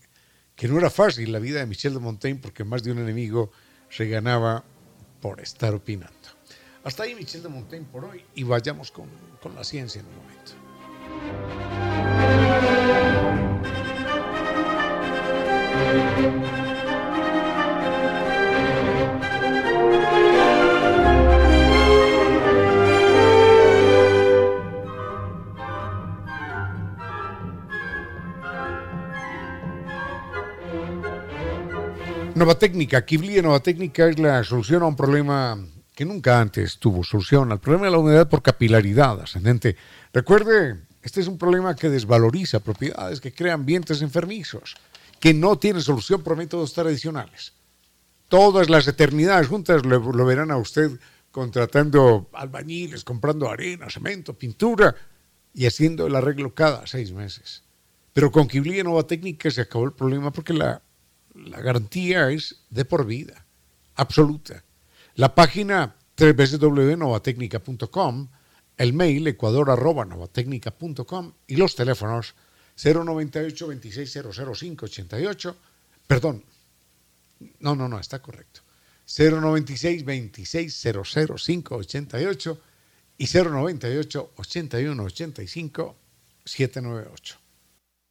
[0.57, 3.53] que no era fácil la vida de Michel de Montaigne porque más de un enemigo
[3.91, 4.65] se ganaba
[5.21, 6.22] por estar opinando.
[6.85, 9.09] Hasta ahí Michel de Montaigne por hoy y vayamos con,
[9.41, 10.53] con la ciencia en un momento.
[32.35, 35.65] Nueva técnica, Kibli Nueva Técnica es la solución a un problema
[35.95, 39.77] que nunca antes tuvo solución al problema de la humedad por capilaridad ascendente.
[40.13, 44.75] Recuerde, este es un problema que desvaloriza propiedades, que crea ambientes enfermizos,
[45.21, 47.53] que no tiene solución por métodos tradicionales.
[48.29, 50.99] Todas las eternidades juntas lo, verán a usted
[51.31, 54.95] contratando albañiles, comprando arena, cemento, pintura
[55.53, 57.63] y haciendo el arreglo cada seis meses.
[58.15, 60.83] Pero con Kibli Nueva Técnica se acabó el problema porque la,
[61.35, 63.45] la garantía es de por vida,
[63.95, 64.63] absoluta.
[65.15, 68.29] La página www.novatecnica.com,
[68.77, 72.35] el mail ecuador.novatecnica.com y los teléfonos
[72.83, 75.57] 098 2600
[76.07, 76.45] perdón,
[77.61, 78.61] no, no, no, está correcto.
[79.07, 81.19] 096 2600
[83.19, 85.97] y 098 81 85
[86.45, 87.39] 798.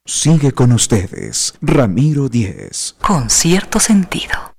[0.04, 2.96] Sigue con ustedes, Ramiro Díez.
[3.00, 4.51] Con cierto sentido.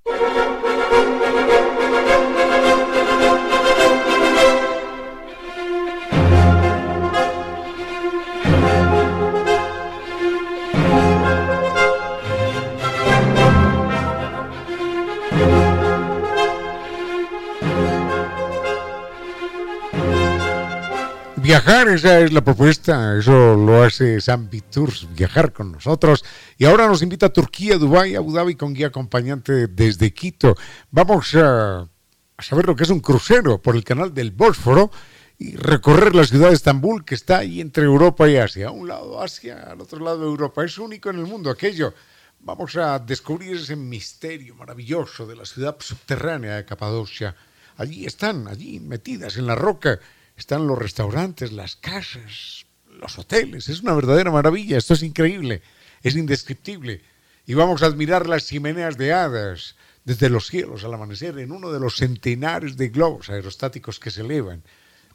[21.54, 26.26] Viajar, esa es la propuesta, eso lo hace Zambi Tours, viajar con nosotros.
[26.58, 30.56] Y ahora nos invita a Turquía, Dubái, Abu Dhabi con guía acompañante desde Quito.
[30.90, 34.90] Vamos a, a saber lo que es un crucero por el canal del Bósforo
[35.38, 38.70] y recorrer la ciudad de Estambul que está ahí entre Europa y Asia.
[38.70, 40.66] A un lado Asia, al otro lado Europa.
[40.66, 41.94] Es único en el mundo aquello.
[42.40, 47.36] Vamos a descubrir ese misterio maravilloso de la ciudad subterránea de Capadocia
[47.78, 50.00] allí están, allí metidas en la roca,
[50.38, 53.70] están los restaurantes, las casas, los hoteles.
[53.70, 55.62] Es una verdadera maravilla, esto es increíble,
[56.02, 57.02] es indescriptible.
[57.46, 59.76] Y vamos a admirar las chimeneas de hadas
[60.06, 64.22] desde los cielos al amanecer en uno de los centenares de globos aerostáticos que se
[64.22, 64.64] elevan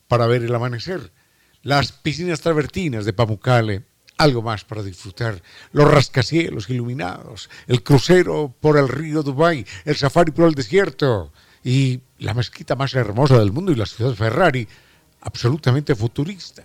[0.07, 1.13] para ver el amanecer.
[1.63, 3.85] Las piscinas travertinas de Pamukkale,
[4.17, 5.43] algo más para disfrutar,
[5.73, 12.01] los rascacielos iluminados, el crucero por el río Dubai, el safari por el desierto y
[12.19, 14.69] la mezquita más hermosa del mundo y la ciudad Ferrari,
[15.21, 16.63] absolutamente futurista.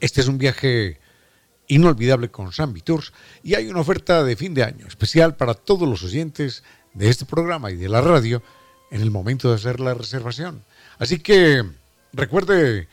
[0.00, 1.00] Este es un viaje
[1.66, 3.12] inolvidable con Sambi Tours
[3.42, 6.62] y hay una oferta de fin de año especial para todos los oyentes
[6.94, 8.42] de este programa y de la radio
[8.90, 10.64] en el momento de hacer la reservación.
[10.98, 11.64] Así que
[12.12, 12.88] recuerde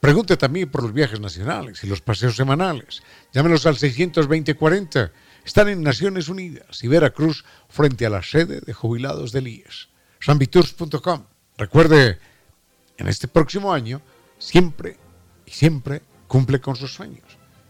[0.00, 3.02] Pregunte también por los viajes nacionales y los paseos semanales.
[3.32, 5.10] Llámenos al 620-40.
[5.44, 9.88] Están en Naciones Unidas y Veracruz frente a la sede de jubilados del IES.
[10.20, 11.24] Sambitours.com.
[11.56, 12.20] Recuerde,
[12.98, 14.00] en este próximo año,
[14.38, 14.96] siempre
[15.44, 17.24] y siempre cumple con sus sueños,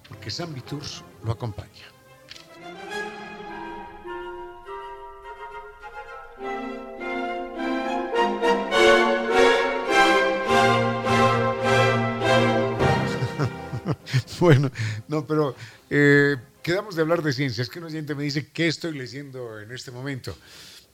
[0.09, 1.97] porque Sambitours lo acompaña.
[14.41, 14.71] bueno,
[15.09, 15.55] no, pero
[15.91, 17.63] eh, quedamos de hablar de ciencia.
[17.63, 20.37] Es que un oyente me dice qué estoy leyendo en este momento.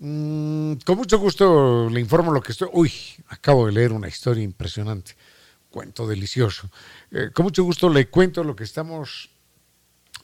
[0.04, 2.68] Mm, con mucho gusto le informo lo que estoy.
[2.72, 2.92] Uy,
[3.28, 5.14] acabo de leer una historia impresionante,
[5.70, 6.68] cuento delicioso.
[7.12, 9.30] Eh, con mucho gusto le cuento lo que estamos,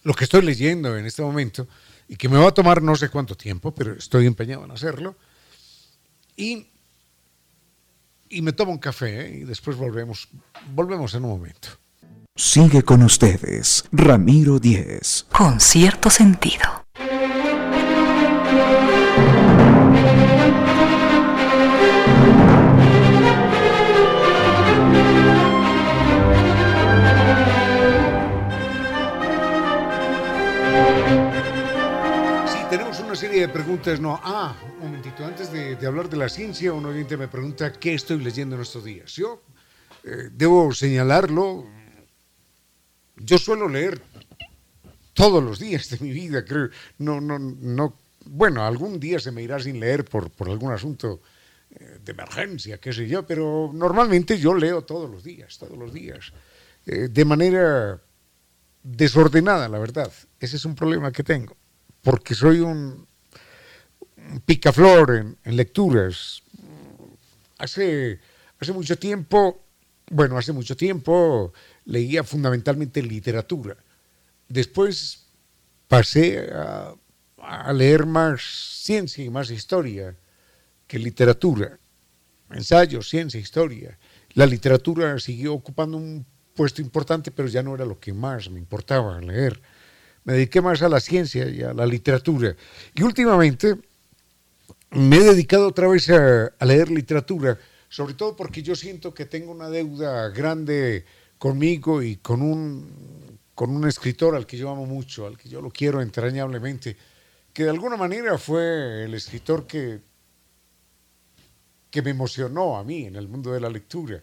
[0.03, 1.69] lo que estoy leyendo en este momento
[2.09, 5.15] y que me va a tomar no sé cuánto tiempo, pero estoy empeñado en hacerlo.
[6.37, 6.67] Y,
[8.31, 9.39] y me tomo un café ¿eh?
[9.43, 10.29] y después volvemos,
[10.75, 11.69] volvemos en un momento.
[12.35, 15.25] Sigue con ustedes, Ramiro Díez.
[15.31, 16.85] Con cierto sentido.
[33.41, 34.01] De preguntas.
[34.01, 35.25] No, ah, un momentito.
[35.25, 38.85] Antes de, hablar de la ciencia, un oyente me pregunta qué estoy leyendo en estos
[38.85, 39.13] días.
[39.13, 39.43] Yo
[40.05, 41.67] eh, debo señalarlo,
[43.17, 44.01] yo suelo leer
[45.15, 46.71] todos los días de mi vida, creo.
[46.99, 47.95] No, no, no.
[48.25, 51.21] Bueno, algún día se me irá sin leer por, por algún asunto
[51.71, 55.93] eh, de emergencia, qué sé yo, pero normalmente yo leo todos los días, todos los
[55.93, 56.33] días,
[56.87, 58.01] eh, de manera
[58.83, 60.13] desordenada, la verdad.
[60.41, 61.57] Ese es un problema que tengo,
[62.03, 63.08] porque soy un
[64.45, 66.43] picaflor en, lecturas.
[67.59, 68.21] Hace,
[68.59, 69.65] hace mucho tiempo,
[70.11, 71.53] bueno, hace mucho tiempo
[71.85, 73.77] leía fundamentalmente literatura.
[74.49, 75.27] Después
[75.89, 76.95] pasé a,
[77.39, 78.43] a, leer más
[78.83, 80.17] ciencia y más historia
[80.87, 81.79] que literatura.
[82.51, 83.99] Ensayos, ciencia, historia.
[84.35, 86.25] La literatura siguió ocupando un
[86.55, 89.61] puesto importante, pero ya no era lo que más me importaba leer.
[90.25, 92.55] Me dediqué más a la ciencia y a la literatura.
[92.95, 93.77] Y últimamente
[94.91, 97.59] me he dedicado otra vez a, a leer literatura,
[97.89, 101.05] sobre todo porque yo siento que tengo una deuda grande
[101.39, 105.61] conmigo y con un, con un escritor al que yo amo mucho, al que yo
[105.61, 106.97] lo quiero entrañablemente,
[107.53, 110.01] que de alguna manera fue el escritor que,
[111.91, 114.23] que me emocionó a mí en el mundo de la lectura.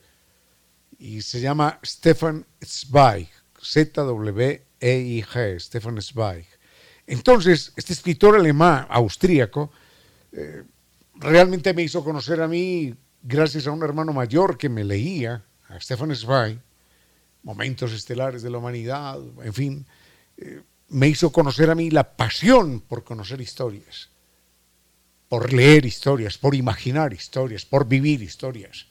[0.97, 3.27] Y se llama Stefan Zweig,
[3.61, 6.45] Z-W-E-I-G, Stefan Zweig.
[7.07, 9.71] Entonces, este escritor alemán, austríaco,
[11.15, 15.79] realmente me hizo conocer a mí gracias a un hermano mayor que me leía, a
[15.79, 16.59] Stefan Zweig,
[17.43, 19.85] momentos estelares de la humanidad, en fin,
[20.37, 24.09] eh, me hizo conocer a mí la pasión por conocer historias,
[25.27, 28.87] por leer historias, por imaginar historias, por vivir historias.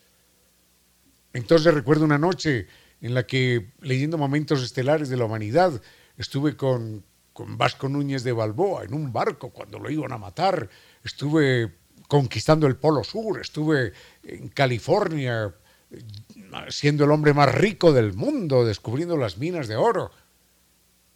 [1.33, 2.67] Entonces recuerdo una noche
[3.01, 5.81] en la que, leyendo momentos estelares de la humanidad,
[6.17, 10.69] estuve con, con Vasco Núñez de Balboa en un barco cuando lo iban a matar,
[11.05, 11.75] estuve
[12.09, 13.93] conquistando el Polo Sur, estuve
[14.25, 15.55] en California
[16.69, 20.11] siendo el hombre más rico del mundo, descubriendo las minas de oro,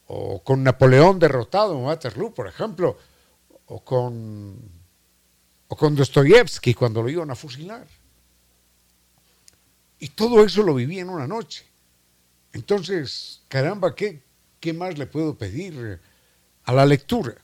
[0.07, 2.97] o con Napoleón derrotado en Waterloo, por ejemplo,
[3.67, 4.57] o con,
[5.69, 7.87] o con Dostoyevsky cuando lo iban a fusilar.
[9.99, 11.67] Y todo eso lo viví en una noche.
[12.53, 14.23] Entonces, caramba, ¿qué,
[14.61, 16.01] qué más le puedo pedir
[16.65, 17.35] a la lectura?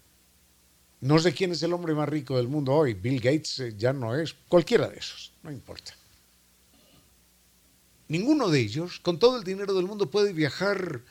[1.04, 2.94] No sé quién es el hombre más rico del mundo hoy.
[2.94, 4.34] Bill Gates eh, ya no es.
[4.48, 5.92] Cualquiera de esos, no importa.
[8.08, 11.02] Ninguno de ellos, con todo el dinero del mundo, puede viajar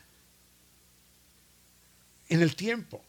[2.28, 3.04] en el tiempo.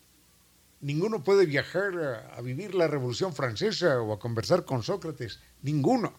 [0.82, 5.40] Ninguno puede viajar a, vivir la Revolución Francesa o a conversar con Sócrates.
[5.62, 6.12] Ninguno.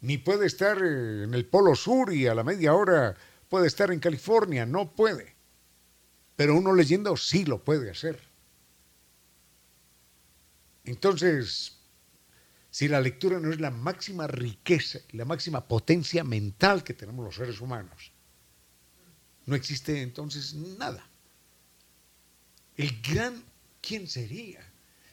[0.00, 3.16] Ni puede estar eh, en el Polo Sur y a la media hora
[3.48, 4.66] puede estar en California.
[4.66, 5.36] No puede.
[6.34, 8.29] Pero uno leyendo sí lo puede hacer.
[10.90, 11.76] Entonces,
[12.68, 17.36] si la lectura no es la máxima riqueza, la máxima potencia mental que tenemos los
[17.36, 18.10] seres humanos,
[19.46, 21.08] no existe entonces nada.
[22.76, 23.44] El gran,
[23.80, 24.60] ¿quién sería?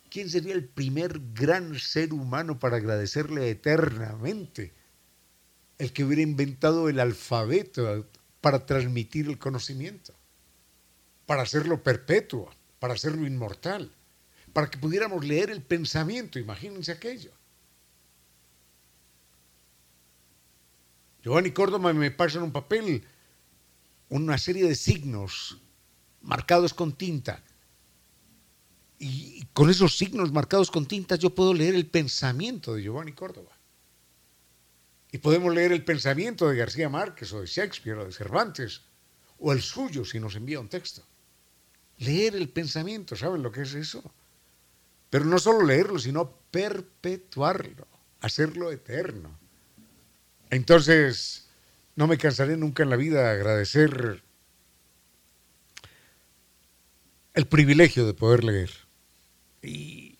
[0.09, 4.73] ¿Quién sería el primer gran ser humano para agradecerle eternamente?
[5.77, 8.09] El que hubiera inventado el alfabeto
[8.41, 10.15] para transmitir el conocimiento,
[11.27, 12.49] para hacerlo perpetuo,
[12.79, 13.93] para hacerlo inmortal,
[14.57, 17.29] para que pudiéramos leer el pensamiento, imagínense aquello.
[21.21, 23.05] Giovanni Córdoba me pasa en un papel
[24.09, 25.59] una serie de signos
[26.23, 27.43] marcados con tinta.
[28.97, 33.55] Y con esos signos marcados con tinta yo puedo leer el pensamiento de Giovanni Córdoba.
[35.11, 38.81] Y podemos leer el pensamiento de García Márquez o de Shakespeare o de Cervantes,
[39.37, 41.03] o el suyo si nos envía un texto.
[41.99, 44.01] Leer el pensamiento, ¿saben lo que es eso?
[45.09, 47.87] Pero no solo leerlo, sino perpetuarlo,
[48.19, 49.37] hacerlo eterno.
[50.49, 51.47] Entonces,
[51.95, 54.23] no me cansaré nunca en la vida de agradecer
[57.33, 58.71] el privilegio de poder leer.
[59.61, 60.17] Y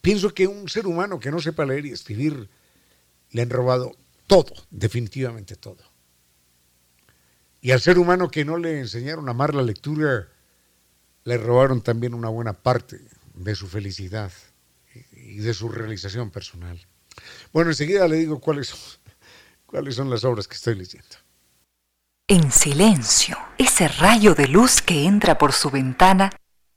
[0.00, 2.48] pienso que un ser humano que no sepa leer y escribir
[3.30, 3.96] le han robado
[4.26, 5.82] todo, definitivamente todo.
[7.60, 10.28] Y al ser humano que no le enseñaron a amar la lectura,
[11.24, 13.00] le robaron también una buena parte
[13.36, 14.32] de su felicidad
[15.12, 16.84] y de su realización personal.
[17.52, 18.80] Bueno, enseguida le digo cuáles son,
[19.66, 21.16] cuáles son las obras que estoy leyendo.
[22.28, 26.30] En silencio, ese rayo de luz que entra por su ventana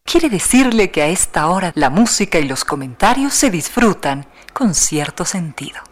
[0.03, 5.25] quiere decirle que a esta hora la música y los comentarios se disfrutan con cierto
[5.25, 5.88] sentido.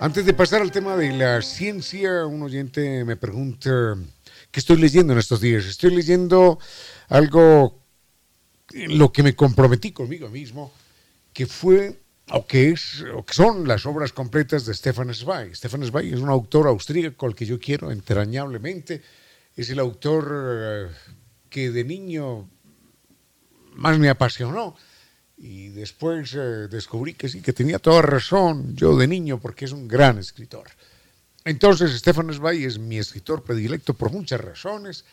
[0.00, 3.96] Antes de pasar al tema de la ciencia, un oyente me pregunta
[4.50, 5.64] qué estoy leyendo en estos días.
[5.64, 6.58] Estoy leyendo
[7.08, 7.82] algo
[8.72, 10.72] lo que me comprometí conmigo mismo,
[11.32, 15.54] que fue o que, es, o que son las obras completas de Stefan Zweig.
[15.54, 19.02] Stefan Zweig es un autor austríaco al que yo quiero entrañablemente.
[19.54, 20.86] Es el autor eh,
[21.48, 22.48] que de niño
[23.74, 24.76] más me apasionó.
[25.36, 29.72] Y después eh, descubrí que sí, que tenía toda razón yo de niño, porque es
[29.72, 30.66] un gran escritor.
[31.44, 35.04] Entonces, Stefan Zweig es mi escritor predilecto por muchas razones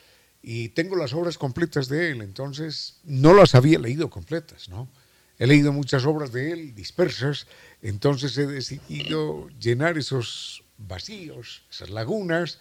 [0.42, 2.22] y tengo las obras completas de él.
[2.22, 4.90] Entonces, no las había leído completas, ¿no?
[5.38, 7.48] He leído muchas obras de él, dispersas,
[7.82, 12.60] entonces he decidido llenar esos vacíos, esas lagunas,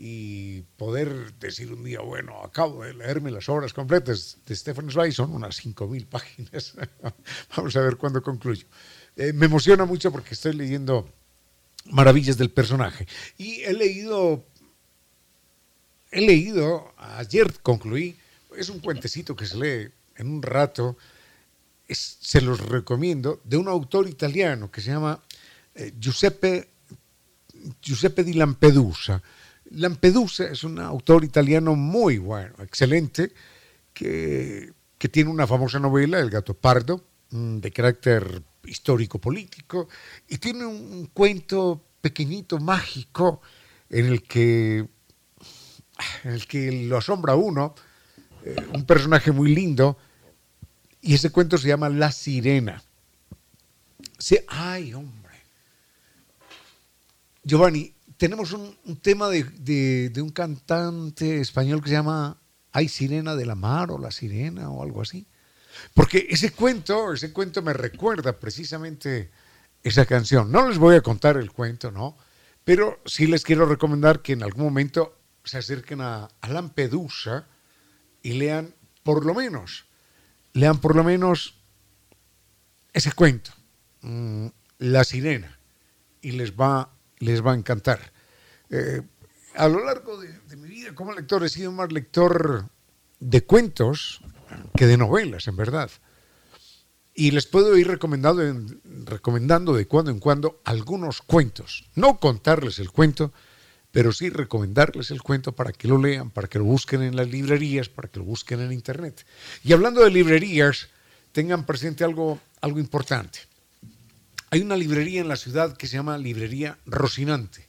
[0.00, 5.12] y poder decir un día, bueno, acabo de leerme las obras completas de Stephen Zweig,
[5.12, 6.74] son unas 5.000 páginas.
[7.56, 8.64] Vamos a ver cuándo concluyo.
[9.16, 11.12] Eh, me emociona mucho porque estoy leyendo
[11.86, 13.08] maravillas del personaje.
[13.38, 14.46] Y he leído,
[16.12, 18.16] he leído, ayer concluí,
[18.56, 20.96] es un cuentecito que se lee en un rato,
[21.88, 25.20] es, se los recomiendo, de un autor italiano que se llama
[25.74, 26.68] eh, Giuseppe,
[27.82, 29.20] Giuseppe di Lampedusa.
[29.70, 33.32] Lampedusa es un autor italiano muy bueno, excelente,
[33.92, 39.88] que, que tiene una famosa novela, El gato pardo, mm, de carácter histórico-político,
[40.28, 43.40] y tiene un, cuento pequeñito, mágico,
[43.90, 44.86] en el que,
[46.24, 47.74] en el que lo asombra uno,
[48.44, 49.98] eh, un personaje muy lindo,
[51.00, 52.82] y ese cuento se llama La Sirena.
[54.18, 55.28] Sí, ay, hombre.
[57.44, 62.36] Giovanni, tenemos un, tema de, un cantante español que se llama
[62.72, 65.26] Ay Sirena de la Mar o La Sirena o algo así.
[65.94, 69.30] Porque ese cuento, ese cuento me recuerda precisamente
[69.84, 70.50] esa canción.
[70.50, 72.18] No les voy a contar el cuento, ¿no?
[72.64, 77.46] Pero sí les quiero recomendar que en algún momento se acerquen a, a Lampedusa
[78.20, 79.86] y lean por lo menos,
[80.52, 81.54] lean por lo menos
[82.92, 83.52] ese cuento,
[84.00, 84.48] mmm,
[84.78, 85.58] La Sirena,
[86.20, 88.12] y les va les va a encantar.
[88.70, 89.02] Eh,
[89.54, 92.66] a lo largo de, mi vida como lector he sido más lector
[93.18, 94.20] de cuentos
[94.76, 95.90] que de novelas, en verdad.
[97.14, 98.42] Y les puedo ir recomendando,
[99.04, 101.84] recomendando de cuando en cuando algunos cuentos.
[101.96, 103.32] No contarles el cuento,
[103.90, 107.28] pero sí recomendarles el cuento para que lo lean, para que lo busquen en las
[107.28, 109.26] librerías, para que lo busquen en internet.
[109.64, 110.88] Y hablando de librerías,
[111.32, 113.47] tengan presente algo, algo importante.
[114.50, 117.68] Hay una librería en la ciudad que se llama Librería Rocinante.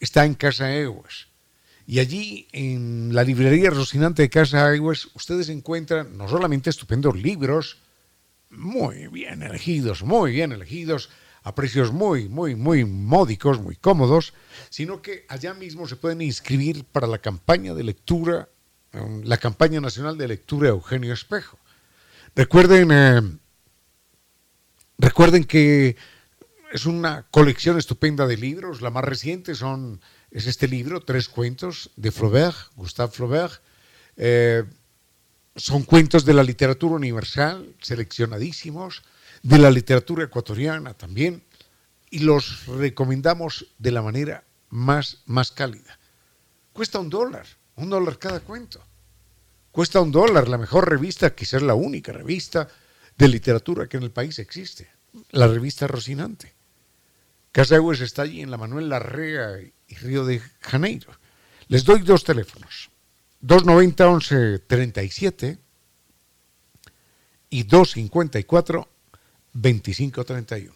[0.00, 1.28] Está en Casa Eguas.
[1.86, 7.78] Y allí, en la librería Rocinante de Casa Eguas, ustedes encuentran no solamente estupendos libros,
[8.50, 11.08] muy bien elegidos, muy bien elegidos,
[11.44, 14.32] a precios muy, muy, muy módicos, muy cómodos,
[14.70, 18.48] sino que allá mismo se pueden inscribir para la campaña de lectura,
[18.92, 21.58] um, la campaña nacional de lectura Eugenio Espejo.
[22.34, 23.38] Recuerden, eh,
[25.02, 25.96] recuerden que
[26.72, 28.80] es una colección estupenda de libros.
[28.80, 30.00] La más reciente son,
[30.30, 33.60] es este libro, Tres Cuentos, de Flaubert, Gustave Flaubert.
[34.16, 34.64] Eh,
[35.56, 39.02] son cuentos de la literatura universal, seleccionadísimos
[39.42, 41.42] de la literatura ecuatoriana también,
[42.10, 45.98] y los recomendamos de la manera más, más cálida.
[46.72, 47.46] Cuesta un dólar,
[47.76, 48.82] un dólar cada cuento.
[49.72, 52.68] Cuesta un dólar, la mejor revista, quizás la única revista
[53.16, 54.88] de literatura que en el país existe,
[55.30, 56.54] la revista Rocinante.
[57.50, 61.12] Casa está allí en la Manuel Larrea y Río de Janeiro.
[61.68, 62.90] Les doy dos teléfonos,
[63.40, 65.58] 290 11 37
[67.50, 68.88] y 254
[69.52, 70.74] 2531.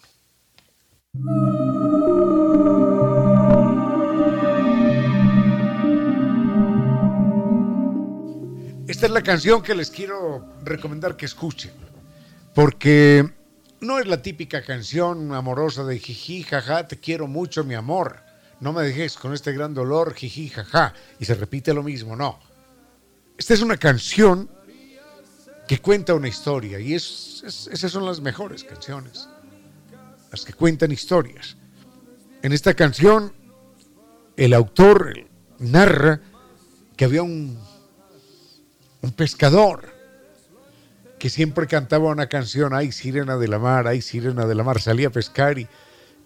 [8.87, 11.72] Esta es la canción que les quiero recomendar que escuchen,
[12.55, 13.28] porque
[13.81, 18.20] no es la típica canción amorosa de jiji, jaja, te quiero mucho, mi amor,
[18.61, 22.39] no me dejes con este gran dolor, jiji, jaja, y se repite lo mismo, no.
[23.37, 24.49] Esta es una canción
[25.68, 29.29] que cuenta una historia y esas son las mejores canciones,
[30.31, 31.57] las que cuentan historias.
[32.43, 33.33] En esta canción
[34.37, 36.20] el autor narra
[36.97, 37.59] que había un,
[39.03, 39.95] un pescador
[41.19, 44.81] que siempre cantaba una canción, ay sirena de la mar, ay sirena de la mar,
[44.81, 45.69] salía a pescar y,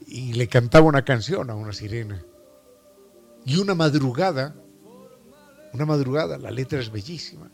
[0.06, 2.22] y le cantaba una canción a una sirena.
[3.44, 4.54] Y una madrugada,
[5.72, 7.50] una madrugada, la letra es bellísima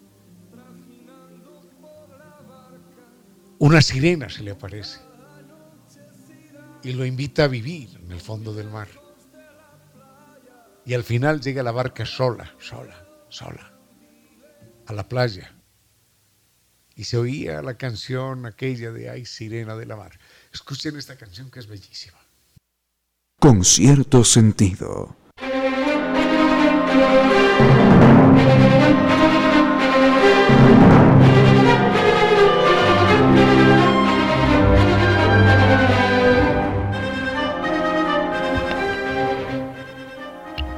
[3.59, 5.01] una sirena se le aparece
[6.83, 8.89] y lo invita a vivir en el fondo del mar.
[10.85, 13.73] Y al final llega la barca sola, sola, sola,
[14.87, 15.56] a la playa.
[16.97, 20.19] Y se oía la canción aquella de Ay, sirena de la mar.
[20.51, 22.19] Escuchen esta canción que es bellísima.
[23.39, 25.15] Con cierto sentido.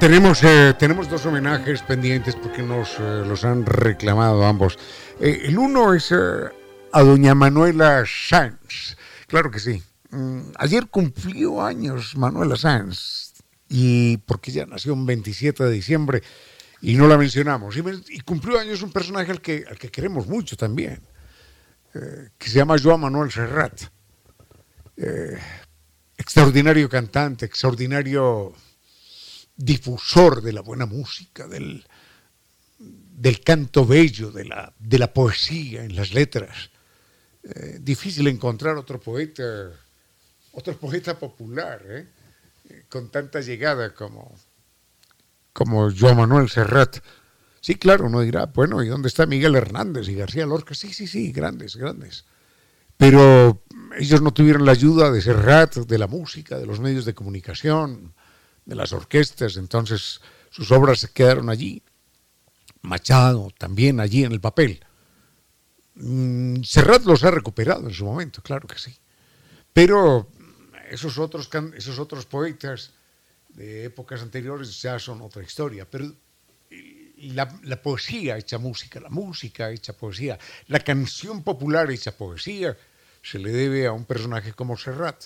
[0.00, 4.78] Tenemos, eh, tenemos dos homenajes pendientes porque nos eh, los han reclamado ambos.
[5.18, 8.96] Eh, el uno es a doña Manuela Sanz.
[9.26, 9.82] Claro que sí.
[10.10, 13.32] Mm, ayer cumplió años Manuela Sanz.
[13.68, 16.22] Y porque ya nació un 27 de diciembre
[16.80, 17.76] y no la mencionamos.
[17.76, 21.02] Y, cumplió años un personaje al que, al que queremos mucho también,
[21.92, 23.82] que se llama Joan Manuel Serrat.
[26.16, 28.54] extraordinario cantante, extraordinario
[29.58, 31.84] difusor de la buena música, del,
[32.78, 36.70] del canto bello, de la, de la poesía en las letras.
[37.42, 39.72] Eh, difícil encontrar otro poeta,
[40.52, 42.06] otro poeta popular, ¿eh?
[42.88, 44.34] con tanta llegada como,
[45.52, 46.98] como Joan Manuel Serrat.
[47.60, 50.74] Sí, claro, uno dirá, bueno, ¿y dónde está Miguel Hernández y García Lorca?
[50.74, 52.24] Sí, sí, sí, grandes, grandes.
[52.96, 53.62] Pero
[53.98, 58.14] ellos no tuvieron la ayuda de Serrat, de la música, de los medios de comunicación,
[58.68, 61.82] de las orquestas, entonces sus obras se quedaron allí.
[62.82, 64.84] Machado también allí en el papel.
[65.94, 68.94] Mm, Serrat los ha recuperado en su momento, claro que sí.
[69.72, 70.28] Pero
[70.90, 72.92] esos otros, esos otros poetas
[73.48, 75.88] de épocas anteriores ya son otra historia.
[75.90, 76.14] Pero
[77.16, 82.76] la, la, poesía hecha música, la música hecha poesía, la canción popular hecha poesía,
[83.22, 85.24] se le debe a un personaje como Serrat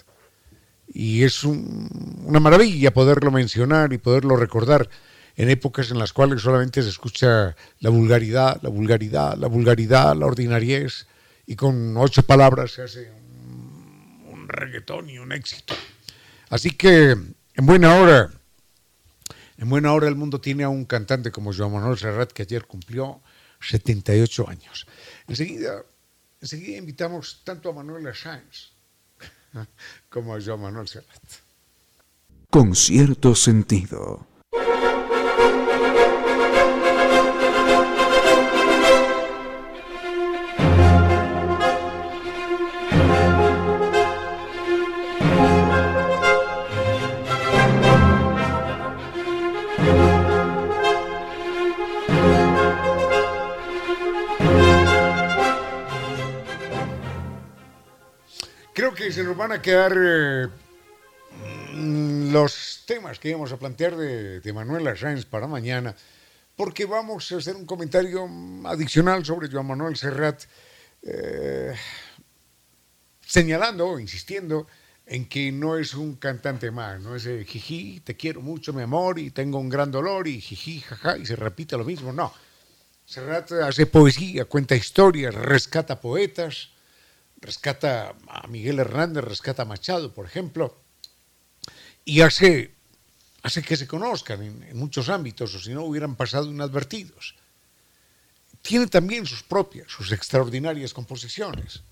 [0.94, 4.88] y es una maravilla poderlo mencionar y poderlo recordar
[5.36, 10.26] en épocas en las cuales solamente se escucha la vulgaridad, la vulgaridad, la vulgaridad, la
[10.26, 11.06] ordinariez,
[11.46, 15.74] y con ocho palabras se hace un, un reggaetón y un éxito.
[16.50, 18.30] Así que en buena hora,
[19.56, 22.66] en buena hora el mundo tiene a un cantante como Joan Manuel Serrat que ayer
[22.66, 23.22] cumplió
[23.60, 24.86] 78 años.
[25.26, 25.82] Enseguida,
[26.40, 28.71] enseguida invitamos tanto a Manuel Sáenz
[30.10, 31.22] como yo, Manuel Serrat.
[32.50, 34.26] Con cierto sentido.
[58.94, 60.48] Creo que se nos van a quedar eh,
[61.74, 65.94] mm, los temas que íbamos a plantear de, de Manuel Sáenz para mañana,
[66.56, 68.28] porque vamos a hacer un comentario
[68.64, 70.42] adicional sobre Joan Manuel Serrat,
[71.02, 71.74] eh,
[73.24, 74.66] señalando, insistiendo,
[75.06, 78.82] en que no es un cantante más, no es el jiji, te quiero mucho, mi
[78.82, 82.32] amor, y tengo un gran dolor, y jiji, jaja, y se repite lo mismo, no.
[83.04, 86.71] Serrat hace poesía, cuenta historias, rescata poetas,
[87.42, 90.78] rescata a Miguel Hernández, rescata a Machado, por ejemplo,
[92.04, 92.72] y hace,
[93.42, 97.34] hace que se conozcan en, en muchos ámbitos, o si no hubieran pasado inadvertidos.
[98.62, 101.82] Tiene también sus propias, sus extraordinarias composiciones.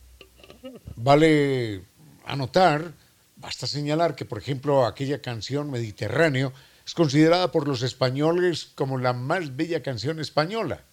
[0.95, 1.85] Vale
[2.25, 2.93] anotar,
[3.37, 6.53] basta señalar que, por ejemplo, aquella canción Mediterráneo
[6.87, 10.85] es considerada por los españoles como la más bella canción española,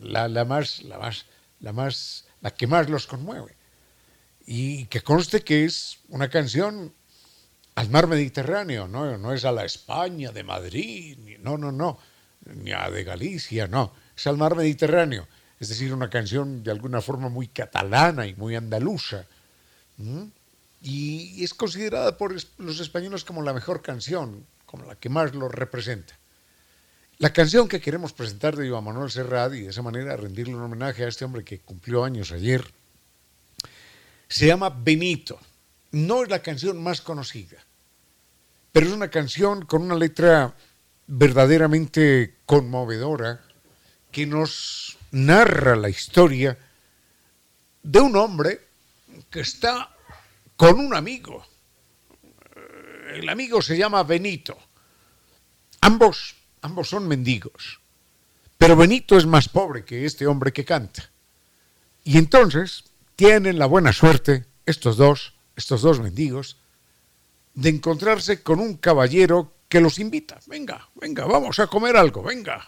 [0.00, 1.26] la, la más, la más,
[1.60, 3.59] la más, la que más los conmueve.
[4.52, 6.92] Y que conste que es una canción
[7.76, 12.00] al mar Mediterráneo, no, es a la España de Madrid, ni, no, no, no,
[12.56, 15.28] ni a de Galicia, no, es al mar Mediterráneo,
[15.60, 19.24] es decir, una canción de alguna forma muy catalana y muy andaluza.
[20.82, 25.48] Y es considerada por los españoles como la mejor canción, como la que más lo
[25.48, 26.18] representa.
[27.18, 30.62] La canción que queremos presentar de Iván Manuel Serrat y de esa manera rendirle un
[30.62, 32.64] homenaje a este hombre que cumplió años ayer,
[34.30, 35.38] se llama Benito.
[35.90, 37.58] No es la canción más conocida,
[38.72, 40.54] pero es una canción con una letra
[41.08, 43.44] verdaderamente conmovedora
[44.12, 46.56] que nos narra la historia
[47.82, 48.60] de un hombre
[49.28, 49.96] que está
[50.56, 51.44] con un amigo.
[53.12, 54.56] El amigo se llama Benito.
[55.80, 57.80] Ambos, ambos son mendigos.
[58.56, 61.10] Pero Benito es más pobre que este hombre que canta.
[62.04, 62.84] Y entonces
[63.20, 66.56] tienen la buena suerte, estos dos, estos dos mendigos,
[67.52, 70.40] de encontrarse con un caballero que los invita.
[70.46, 72.66] Venga, venga, vamos a comer algo, venga.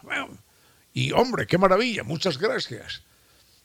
[0.92, 3.02] Y hombre, qué maravilla, muchas gracias.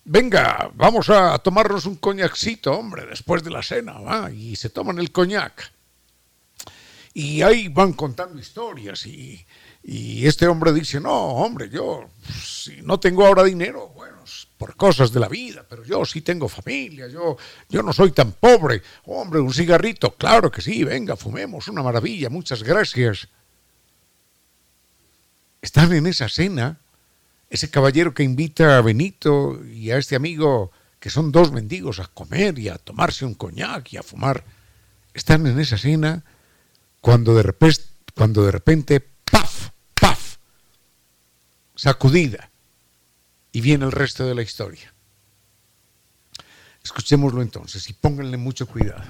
[0.05, 4.31] Venga, vamos a tomarnos un coñacito, hombre, después de la cena, ¿va?
[4.31, 5.73] Y se toman el coñac.
[7.13, 9.45] Y ahí van contando historias y,
[9.83, 12.09] y este hombre dice, no, hombre, yo
[12.41, 13.93] si no tengo ahora dinero,
[14.57, 17.37] por cosas de la vida, pero yo sí tengo familia, yo,
[17.69, 18.81] yo no soy tan pobre.
[19.05, 23.27] Hombre, un cigarrito, claro que sí, venga, fumemos, una maravilla, muchas gracias.
[25.61, 26.79] Están en esa cena
[27.49, 32.07] ese caballero que invita a Benito y a este amigo, que son dos mendigos, a
[32.07, 34.43] comer y a tomarse un coñac y a fumar,
[35.13, 36.23] están en esa cena
[36.99, 37.53] cuando de
[38.13, 39.69] cuando de repente ¡paf!
[39.99, 40.37] ¡paf!
[41.75, 42.51] sacudida
[43.57, 44.93] y viene el resto de la historia.
[46.83, 49.01] Escuchémoslo entonces y pónganle mucho cuidado.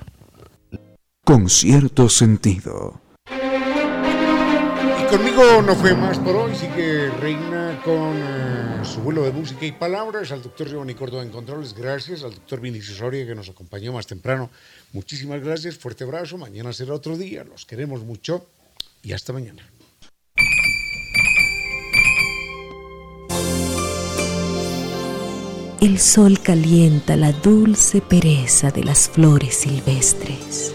[1.26, 3.02] Con cierto sentido.
[3.30, 9.66] Y conmigo no fue más por hoy, sigue Reina con eh, su vuelo de música
[9.66, 13.50] y palabras, al doctor Giovanni Córdoba en Controles, gracias, al doctor Vinicio Soria que nos
[13.50, 14.50] acompañó más temprano,
[14.94, 18.48] muchísimas gracias, fuerte abrazo, mañana será otro día, los queremos mucho
[19.04, 19.70] y hasta mañana.
[25.80, 30.74] El sol calienta la dulce pereza de las flores silvestres.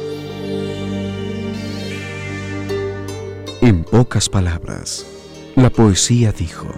[3.60, 5.04] En pocas palabras,
[5.56, 6.68] la poesía dijo,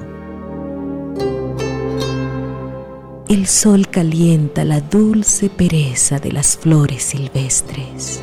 [3.29, 8.23] El sol calienta la dulce pereza de las flores silvestres.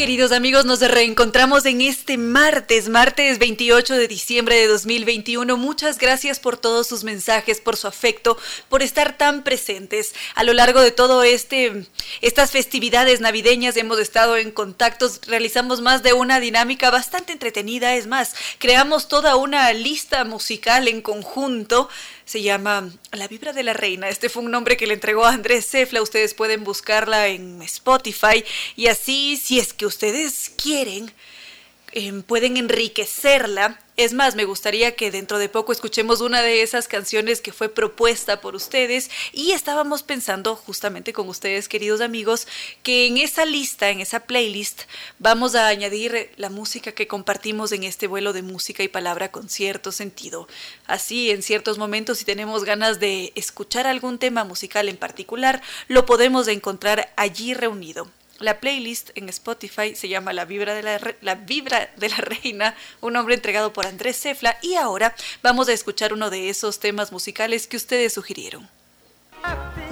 [0.00, 5.58] Queridos amigos, nos reencontramos en este martes, martes 28 de diciembre de 2021.
[5.58, 8.38] Muchas gracias por todos sus mensajes, por su afecto,
[8.70, 10.14] por estar tan presentes.
[10.34, 11.84] A lo largo de todo este
[12.22, 18.06] estas festividades navideñas hemos estado en contactos, realizamos más de una dinámica bastante entretenida, es
[18.06, 21.90] más, creamos toda una lista musical en conjunto
[22.30, 24.08] se llama La Vibra de la Reina.
[24.08, 26.00] Este fue un nombre que le entregó a Andrés Cefla.
[26.00, 28.44] Ustedes pueden buscarla en Spotify
[28.76, 31.10] y así, si es que ustedes quieren,
[31.92, 33.80] Em, pueden enriquecerla.
[33.96, 37.68] Es más, me gustaría que dentro de poco escuchemos una de esas canciones que fue
[37.68, 42.46] propuesta por ustedes y estábamos pensando justamente con ustedes, queridos amigos,
[42.84, 44.82] que en esa lista, en esa playlist,
[45.18, 49.48] vamos a añadir la música que compartimos en este vuelo de música y palabra con
[49.48, 50.46] cierto sentido.
[50.86, 56.06] Así, en ciertos momentos, si tenemos ganas de escuchar algún tema musical en particular, lo
[56.06, 58.08] podemos encontrar allí reunido.
[58.40, 62.74] La playlist en Spotify se llama La Vibra de la, la, Vibra de la Reina,
[63.02, 67.12] un nombre entregado por Andrés Cefla, y ahora vamos a escuchar uno de esos temas
[67.12, 68.68] musicales que ustedes sugirieron.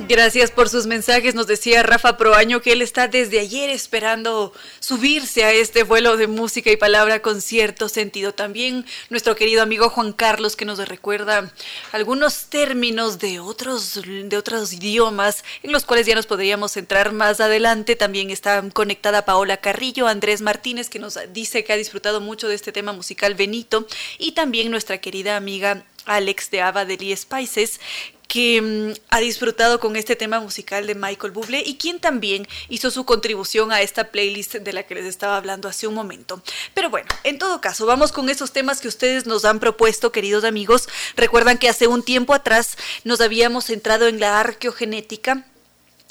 [0.09, 1.35] Gracias por sus mensajes.
[1.35, 6.27] Nos decía Rafa Proaño que él está desde ayer esperando subirse a este vuelo de
[6.27, 8.33] música y palabra con cierto sentido.
[8.33, 11.53] También nuestro querido amigo Juan Carlos que nos recuerda
[11.93, 17.41] algunos términos de otros, de otros idiomas en los cuales ya nos podríamos centrar más
[17.41, 17.95] adelante.
[17.95, 22.55] También está conectada Paola Carrillo, Andrés Martínez que nos dice que ha disfrutado mucho de
[22.55, 23.87] este tema musical Benito
[24.17, 27.81] y también nuestra querida amiga Alex de Ava Spices,
[28.29, 32.91] que mm, ha disfrutado con este tema musical de Michael Bublé y quien también hizo
[32.91, 36.43] su contribución a esta playlist de la que les estaba hablando hace un momento.
[36.75, 40.45] Pero bueno, en todo caso, vamos con esos temas que ustedes nos han propuesto, queridos
[40.45, 40.89] amigos.
[41.17, 45.47] Recuerdan que hace un tiempo atrás nos habíamos centrado en la arqueogenética.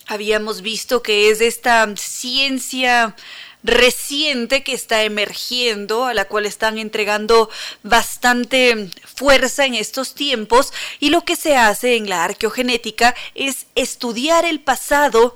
[0.08, 3.16] Habíamos visto que es esta ciencia
[3.64, 7.50] reciente que está emergiendo, a la cual están entregando
[7.84, 14.46] bastante fuerza en estos tiempos, y lo que se hace en la arqueogenética es estudiar
[14.46, 15.36] el pasado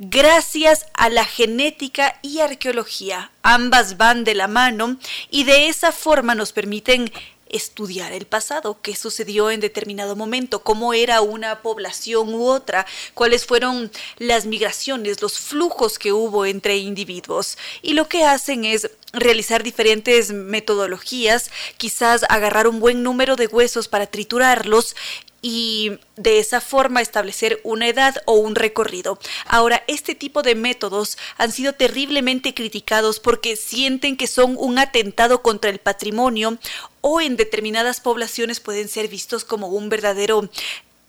[0.00, 3.30] gracias a la genética y arqueología.
[3.42, 4.96] Ambas van de la mano
[5.30, 7.12] y de esa forma nos permiten
[7.50, 13.46] estudiar el pasado, qué sucedió en determinado momento, cómo era una población u otra, cuáles
[13.46, 17.58] fueron las migraciones, los flujos que hubo entre individuos.
[17.82, 23.88] Y lo que hacen es realizar diferentes metodologías, quizás agarrar un buen número de huesos
[23.88, 24.94] para triturarlos
[25.42, 29.18] y de esa forma establecer una edad o un recorrido.
[29.46, 35.42] Ahora, este tipo de métodos han sido terriblemente criticados porque sienten que son un atentado
[35.42, 36.58] contra el patrimonio
[37.00, 40.50] o en determinadas poblaciones pueden ser vistos como un verdadero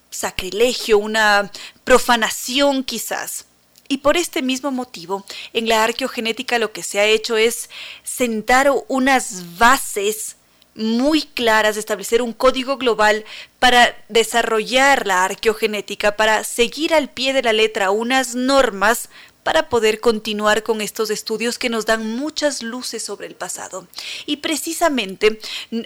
[0.09, 1.51] sacrilegio, una
[1.83, 3.45] profanación quizás.
[3.87, 7.69] Y por este mismo motivo, en la arqueogenética lo que se ha hecho es
[8.03, 10.37] sentar unas bases
[10.75, 13.25] muy claras, establecer un código global
[13.59, 19.09] para desarrollar la arqueogenética, para seguir al pie de la letra unas normas
[19.43, 23.87] para poder continuar con estos estudios que nos dan muchas luces sobre el pasado.
[24.25, 25.39] Y precisamente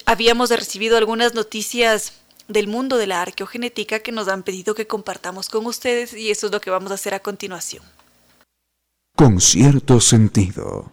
[0.05, 2.13] habíamos recibido algunas noticias
[2.47, 6.47] del mundo de la arqueogenética que nos han pedido que compartamos con ustedes y eso
[6.47, 7.83] es lo que vamos a hacer a continuación.
[9.15, 10.91] Con cierto sentido.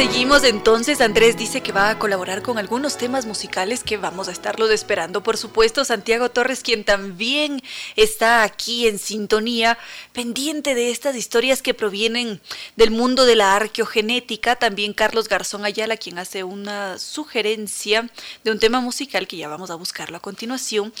[0.00, 4.32] Seguimos entonces, Andrés dice que va a colaborar con algunos temas musicales que vamos a
[4.32, 5.22] estarlos esperando.
[5.22, 7.62] Por supuesto, Santiago Torres, quien también
[7.96, 9.76] está aquí en sintonía,
[10.14, 12.40] pendiente de estas historias que provienen
[12.76, 14.56] del mundo de la arqueogenética.
[14.56, 18.08] También Carlos Garzón Ayala, quien hace una sugerencia
[18.42, 20.94] de un tema musical que ya vamos a buscarlo a continuación.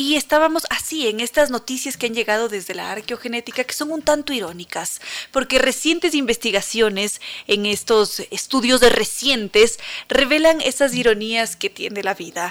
[0.00, 4.00] Y estábamos así en estas noticias que han llegado desde la arqueogenética que son un
[4.00, 4.98] tanto irónicas,
[5.30, 9.78] porque recientes investigaciones en estos estudios de recientes
[10.08, 12.50] revelan esas ironías que tiene la vida,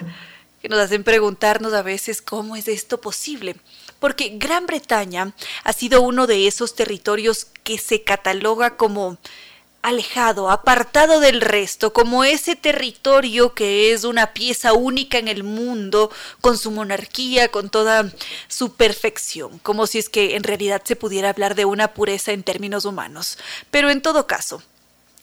[0.62, 3.56] que nos hacen preguntarnos a veces cómo es esto posible.
[4.00, 5.34] Porque Gran Bretaña
[5.64, 9.18] ha sido uno de esos territorios que se cataloga como
[9.82, 16.12] alejado, apartado del resto, como ese territorio que es una pieza única en el mundo,
[16.42, 18.12] con su monarquía, con toda
[18.48, 22.44] su perfección, como si es que en realidad se pudiera hablar de una pureza en
[22.44, 23.38] términos humanos.
[23.72, 24.62] Pero en todo caso,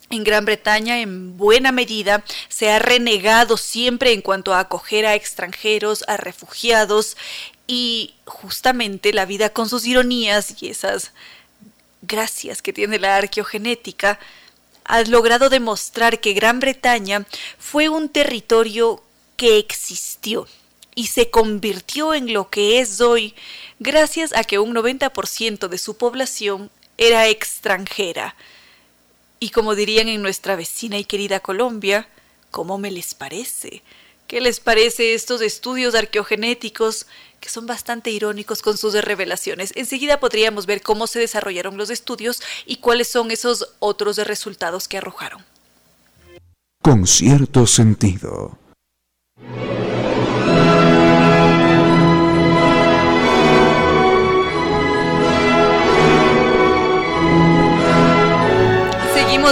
[0.09, 5.15] en Gran Bretaña, en buena medida, se ha renegado siempre en cuanto a acoger a
[5.15, 7.17] extranjeros, a refugiados,
[7.67, 11.13] y justamente la vida con sus ironías y esas
[12.03, 14.19] gracias que tiene la arqueogenética,
[14.87, 17.27] ha logrado demostrar que Gran Bretaña
[17.59, 19.03] fue un territorio
[19.37, 20.47] que existió
[20.95, 23.35] y se convirtió en lo que es hoy
[23.79, 28.35] gracias a que un 90% de su población era extranjera.
[29.39, 32.09] Y como dirían en nuestra vecina y querida Colombia,
[32.51, 33.83] ¿cómo me les parece?
[34.27, 37.07] ¿Qué les parece estos estudios arqueogenéticos
[37.41, 39.73] que son bastante irónicos con sus revelaciones?
[39.77, 44.99] Enseguida podríamos ver cómo se desarrollaron los estudios y cuáles son esos otros resultados que
[44.99, 45.45] arrojaron.
[46.83, 48.59] Con cierto sentido.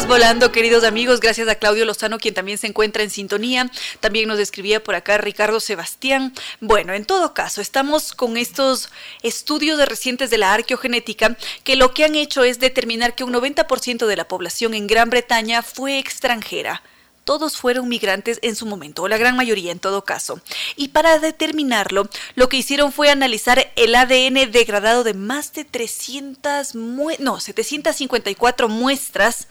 [0.07, 3.70] Volando, queridos amigos, gracias a Claudio Lozano, quien también se encuentra en sintonía.
[4.00, 6.34] También nos escribía por acá Ricardo Sebastián.
[6.61, 8.90] Bueno, en todo caso, estamos con estos
[9.22, 13.32] estudios de recientes de la arqueogenética que lo que han hecho es determinar que un
[13.32, 16.82] 90% de la población en Gran Bretaña fue extranjera
[17.24, 20.42] todos fueron migrantes en su momento, o la gran mayoría en todo caso.
[20.76, 26.74] Y para determinarlo, lo que hicieron fue analizar el ADN degradado de más de 300,
[26.74, 29.48] no, 754 muestras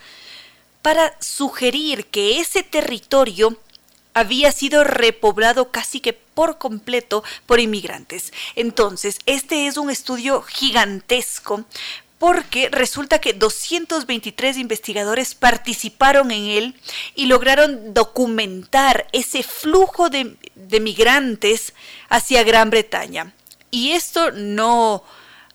[0.84, 3.58] para sugerir que ese territorio
[4.14, 8.32] había sido repoblado casi que por completo por inmigrantes.
[8.56, 11.66] Entonces, este es un estudio gigantesco
[12.20, 16.76] porque resulta que 223 investigadores participaron en él
[17.16, 20.38] y lograron documentar ese flujo de,
[20.80, 21.74] migrantes
[22.08, 23.34] hacia Gran Bretaña.
[23.72, 25.04] Y esto no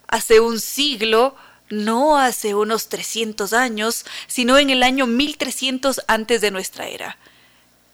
[0.09, 1.37] hace un siglo,
[1.71, 7.19] no hace unos 300 años, sino en el año 1300 antes de nuestra era.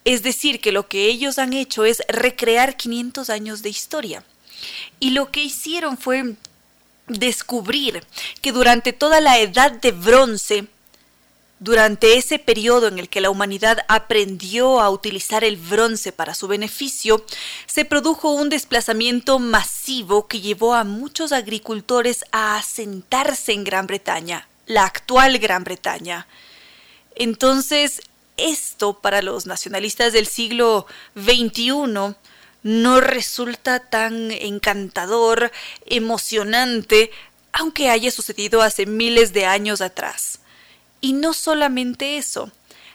[0.05, 4.25] Es decir, que lo que ellos han hecho es recrear 500 años de historia.
[5.01, 6.35] Y lo que hicieron fue
[7.07, 8.03] descubrir
[8.41, 10.67] que durante toda la edad de bronce,
[11.65, 16.47] durante ese periodo en el que la humanidad aprendió a utilizar el bronce para su
[16.47, 17.25] beneficio,
[17.67, 24.47] se produjo un desplazamiento masivo que llevó a muchos agricultores a asentarse en Gran Bretaña,
[24.67, 26.27] la actual Gran Bretaña.
[27.15, 28.03] Entonces,
[28.37, 30.87] esto para los nacionalistas del siglo
[31.17, 32.15] XXI
[32.63, 35.51] no resulta tan encantador,
[35.87, 37.11] emocionante,
[37.53, 40.41] aunque haya sucedido hace miles de años atrás.
[41.05, 42.51] Y no solamente eso,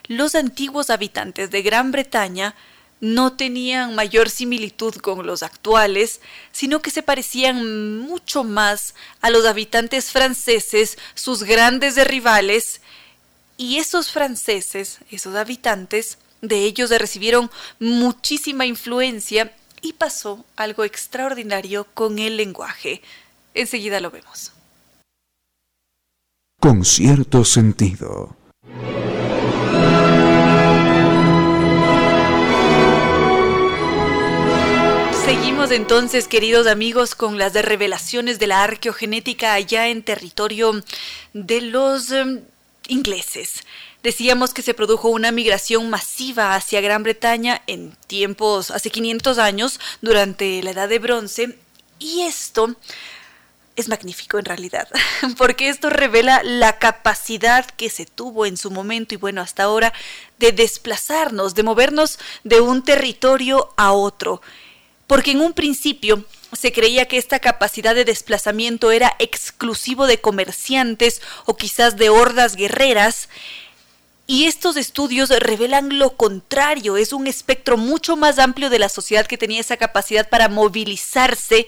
[0.08, 2.56] los antiguos habitantes de Gran Bretaña
[3.00, 9.46] no tenían mayor similitud con los actuales, sino que se parecían mucho más a los
[9.46, 12.80] habitantes franceses, sus grandes rivales,
[13.56, 17.48] y esos franceses, esos habitantes, de ellos recibieron
[17.78, 23.02] muchísima influencia y pasó algo extraordinario con el lenguaje.
[23.54, 24.50] Enseguida lo vemos.
[26.60, 28.36] Con cierto sentido.
[35.24, 40.84] Seguimos entonces, queridos amigos, con las revelaciones de la arqueogenética allá en territorio
[41.32, 42.42] de los em,
[42.88, 43.64] ingleses.
[44.02, 49.80] Decíamos que se produjo una migración masiva hacia Gran Bretaña en tiempos, hace 500 años,
[50.02, 51.56] durante la Edad de Bronce,
[51.98, 52.76] y esto
[53.80, 54.88] es magnífico en realidad,
[55.36, 59.92] porque esto revela la capacidad que se tuvo en su momento y bueno, hasta ahora,
[60.38, 64.40] de desplazarnos, de movernos de un territorio a otro.
[65.06, 71.20] Porque en un principio se creía que esta capacidad de desplazamiento era exclusivo de comerciantes
[71.46, 73.28] o quizás de hordas guerreras,
[74.30, 79.26] y estos estudios revelan lo contrario, es un espectro mucho más amplio de la sociedad
[79.26, 81.66] que tenía esa capacidad para movilizarse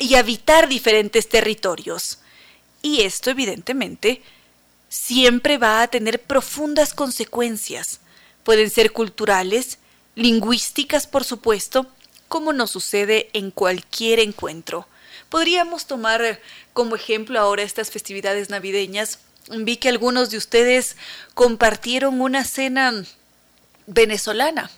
[0.00, 2.18] y habitar diferentes territorios.
[2.82, 4.22] Y esto evidentemente
[4.88, 8.00] siempre va a tener profundas consecuencias.
[8.42, 9.78] Pueden ser culturales,
[10.16, 11.86] lingüísticas por supuesto,
[12.26, 14.88] como nos sucede en cualquier encuentro.
[15.28, 16.40] Podríamos tomar
[16.72, 19.20] como ejemplo ahora estas festividades navideñas
[19.50, 20.96] vi que algunos de ustedes
[21.34, 23.04] compartieron una cena
[23.86, 24.70] venezolana.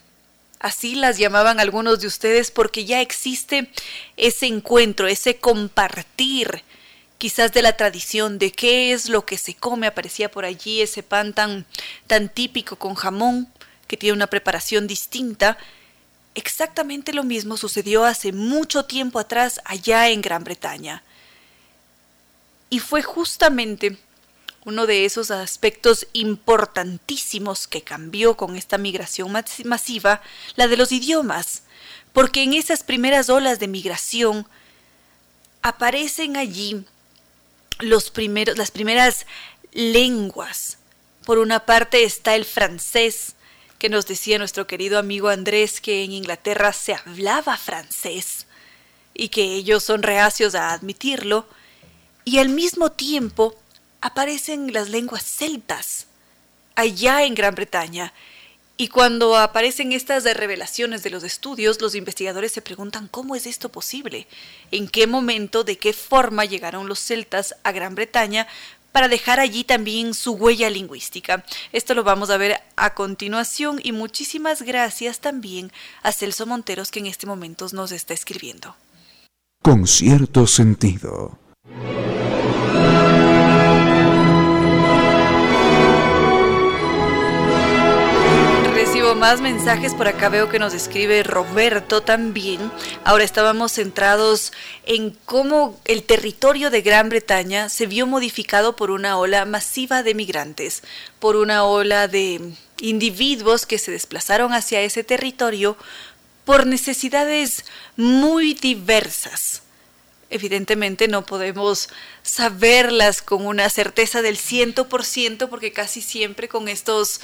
[0.62, 3.68] Así las llamaban algunos de ustedes porque ya existe
[4.16, 6.62] ese encuentro, ese compartir
[7.18, 9.88] quizás de la tradición, de qué es lo que se come.
[9.88, 11.66] Aparecía por allí ese pan tan,
[12.06, 13.48] tan típico con jamón,
[13.88, 15.58] que tiene una preparación distinta.
[16.36, 21.02] Exactamente lo mismo sucedió hace mucho tiempo atrás allá en Gran Bretaña.
[22.70, 23.98] Y fue justamente
[24.64, 29.32] uno de esos aspectos importantísimos que cambió con esta migración
[29.64, 30.22] masiva,
[30.54, 31.62] la de los idiomas,
[32.12, 34.46] porque en esas primeras olas de migración
[35.62, 36.84] aparecen allí
[37.80, 39.26] los primeros, las primeras
[39.72, 40.78] lenguas.
[41.24, 43.34] Por una parte está el francés,
[43.78, 48.46] que nos decía nuestro querido amigo Andrés que en Inglaterra se hablaba francés
[49.12, 51.48] y que ellos son reacios a admitirlo,
[52.24, 53.56] y al mismo tiempo
[54.03, 56.07] aparecen las lenguas celtas
[56.74, 58.12] allá en Gran Bretaña.
[58.76, 63.68] Y cuando aparecen estas revelaciones de los estudios, los investigadores se preguntan cómo es esto
[63.68, 64.26] posible,
[64.72, 68.48] en qué momento, de qué forma llegaron los celtas a Gran Bretaña
[68.90, 71.44] para dejar allí también su huella lingüística.
[71.72, 75.70] Esto lo vamos a ver a continuación y muchísimas gracias también
[76.03, 78.74] a Celso Monteros que en este momento nos está escribiendo.
[79.62, 81.38] Con cierto sentido.
[89.22, 92.72] Más mensajes por acá veo que nos escribe Roberto también.
[93.04, 94.52] Ahora estábamos centrados
[94.84, 100.16] en cómo el territorio de Gran Bretaña se vio modificado por una ola masiva de
[100.16, 100.82] migrantes,
[101.20, 102.40] por una ola de
[102.80, 105.76] individuos que se desplazaron hacia ese territorio
[106.44, 107.64] por necesidades
[107.96, 109.62] muy diversas.
[110.30, 111.90] Evidentemente no podemos
[112.24, 117.20] saberlas con una certeza del ciento por ciento porque casi siempre con estos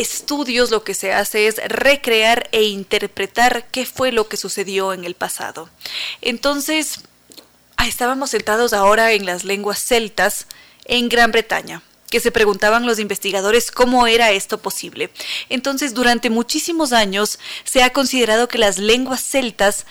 [0.00, 5.04] estudios lo que se hace es recrear e interpretar qué fue lo que sucedió en
[5.04, 5.68] el pasado.
[6.20, 7.00] Entonces,
[7.76, 10.46] ah, estábamos sentados ahora en las lenguas celtas
[10.84, 15.10] en Gran Bretaña que se preguntaban los investigadores cómo era esto posible.
[15.50, 19.84] Entonces, durante muchísimos años se ha considerado que las lenguas celtas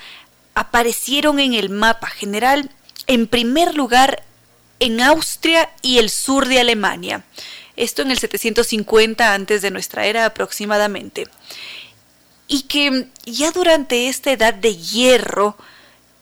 [0.54, 2.70] aparecieron en el mapa general
[3.06, 4.24] en primer lugar
[4.80, 7.24] en Austria y el sur de Alemania
[7.78, 11.28] esto en el 750 antes de nuestra era aproximadamente,
[12.46, 15.56] y que ya durante esta edad de hierro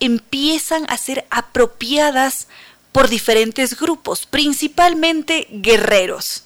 [0.01, 2.49] empiezan a ser apropiadas
[2.93, 6.45] por diferentes grupos, principalmente guerreros,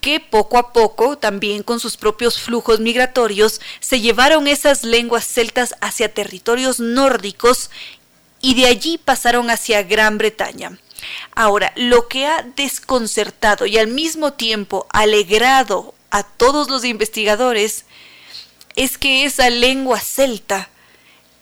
[0.00, 5.74] que poco a poco, también con sus propios flujos migratorios, se llevaron esas lenguas celtas
[5.80, 7.70] hacia territorios nórdicos
[8.40, 10.78] y de allí pasaron hacia Gran Bretaña.
[11.34, 17.84] Ahora, lo que ha desconcertado y al mismo tiempo alegrado a todos los investigadores
[18.76, 20.68] es que esa lengua celta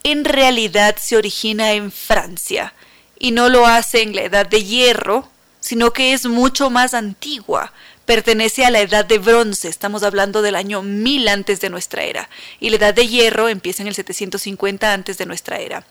[0.02, 2.74] en realidad se origina en Francia
[3.18, 5.28] y no lo hace en la edad de hierro,
[5.60, 7.72] sino que es mucho más antigua,
[8.06, 12.30] pertenece a la edad de bronce, estamos hablando del año 1000 antes de nuestra era,
[12.58, 15.86] y la edad de hierro empieza en el 750 antes de nuestra era.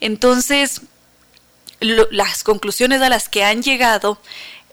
[0.00, 0.82] Entonces,
[1.82, 4.18] las conclusiones a las que han llegado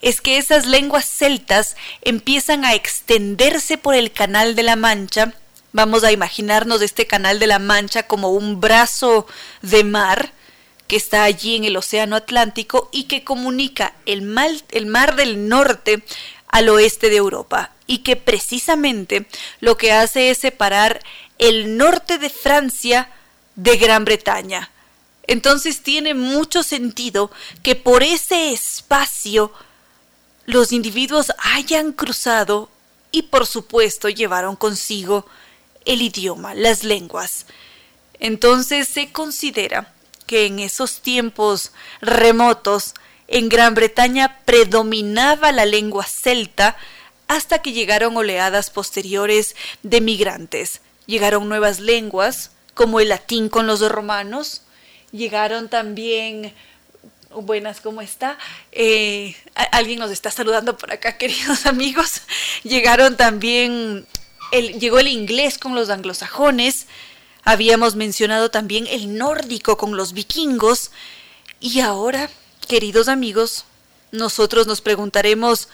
[0.01, 5.33] es que esas lenguas celtas empiezan a extenderse por el Canal de la Mancha.
[5.73, 9.27] Vamos a imaginarnos este Canal de la Mancha como un brazo
[9.61, 10.31] de mar
[10.87, 14.35] que está allí en el Océano Atlántico y que comunica el,
[14.71, 16.03] el Mar del Norte
[16.47, 19.27] al oeste de Europa y que precisamente
[19.59, 21.01] lo que hace es separar
[21.37, 23.09] el norte de Francia
[23.55, 24.71] de Gran Bretaña.
[25.29, 27.29] Entonces tiene mucho sentido
[27.61, 29.51] que por ese espacio
[30.47, 32.67] los individuos hayan cruzado
[33.11, 35.27] y por supuesto llevaron consigo
[35.85, 37.45] el idioma, las lenguas.
[38.19, 39.93] Entonces se considera
[40.25, 42.95] que en esos tiempos remotos
[43.27, 46.75] en Gran Bretaña predominaba la lengua celta
[47.27, 50.81] hasta que llegaron oleadas posteriores de migrantes.
[51.05, 54.63] Llegaron nuevas lenguas, como el latín con los romanos,
[55.11, 56.53] Llegaron también
[57.31, 58.39] Buenas, ¿cómo está?
[58.71, 59.35] Eh,
[59.71, 62.21] alguien nos está saludando por acá, queridos amigos.
[62.63, 64.07] Llegaron también,
[64.51, 66.87] llegó el inglés con los anglosajones.
[67.43, 70.89] Habíamos mencionado también el nórdico con los vikingos.
[71.59, 72.31] Y ahora,
[72.67, 73.65] queridos amigos,
[74.11, 75.69] nosotros nos preguntaremos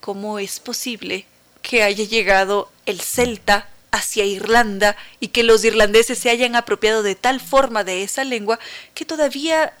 [0.00, 1.24] cómo es posible
[1.62, 7.14] que haya llegado el celta hacia Irlanda y que los irlandeses se hayan apropiado de
[7.14, 8.58] tal forma de esa lengua
[8.94, 9.72] que todavía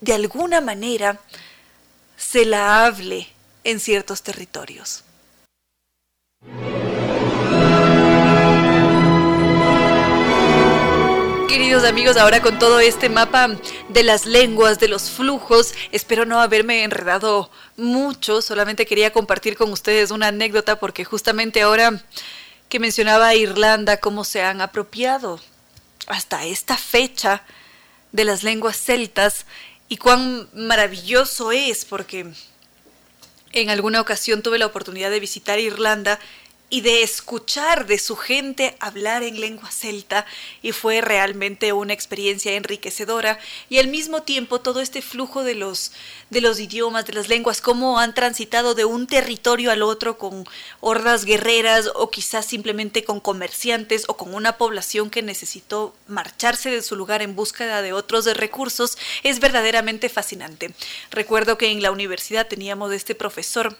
[0.00, 1.20] de alguna manera
[2.16, 3.28] se la hable
[3.64, 5.04] en ciertos territorios.
[11.48, 13.48] Queridos amigos, ahora con todo este mapa
[13.88, 19.70] de las lenguas, de los flujos, espero no haberme enredado mucho, solamente quería compartir con
[19.72, 22.02] ustedes una anécdota porque justamente ahora
[22.74, 25.38] que mencionaba Irlanda, cómo se han apropiado
[26.08, 27.44] hasta esta fecha
[28.10, 29.46] de las lenguas celtas
[29.88, 32.32] y cuán maravilloso es, porque
[33.52, 36.18] en alguna ocasión tuve la oportunidad de visitar Irlanda
[36.74, 40.26] y de escuchar de su gente hablar en lengua celta
[40.60, 43.38] y fue realmente una experiencia enriquecedora
[43.70, 45.92] y al mismo tiempo todo este flujo de los
[46.30, 50.44] de los idiomas, de las lenguas, cómo han transitado de un territorio al otro con
[50.80, 56.82] hordas guerreras o quizás simplemente con comerciantes o con una población que necesitó marcharse de
[56.82, 60.74] su lugar en búsqueda de otros recursos, es verdaderamente fascinante.
[61.12, 63.76] Recuerdo que en la universidad teníamos este profesor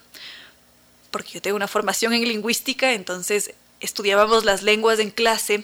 [1.15, 5.63] porque yo tengo una formación en lingüística, entonces estudiábamos las lenguas en clase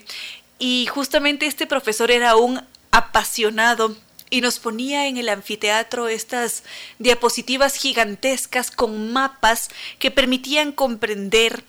[0.60, 2.62] y justamente este profesor era un
[2.93, 3.97] apasionado
[4.31, 6.62] y nos ponía en el anfiteatro estas
[7.01, 11.64] diapositivas gigantescas con mapas que permitían comprender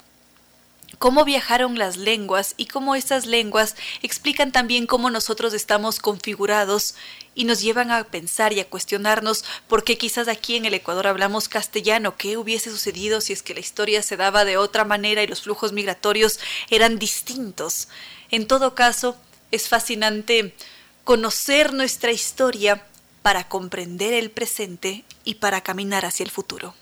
[1.01, 6.93] cómo viajaron las lenguas y cómo estas lenguas explican también cómo nosotros estamos configurados
[7.33, 11.07] y nos llevan a pensar y a cuestionarnos por qué quizás aquí en el Ecuador
[11.07, 15.23] hablamos castellano, qué hubiese sucedido si es que la historia se daba de otra manera
[15.23, 17.87] y los flujos migratorios eran distintos.
[18.29, 19.17] En todo caso,
[19.49, 20.55] es fascinante
[21.03, 22.85] conocer nuestra historia
[23.23, 26.75] para comprender el presente y para caminar hacia el futuro.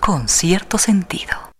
[0.00, 1.50] Con cierto sentido.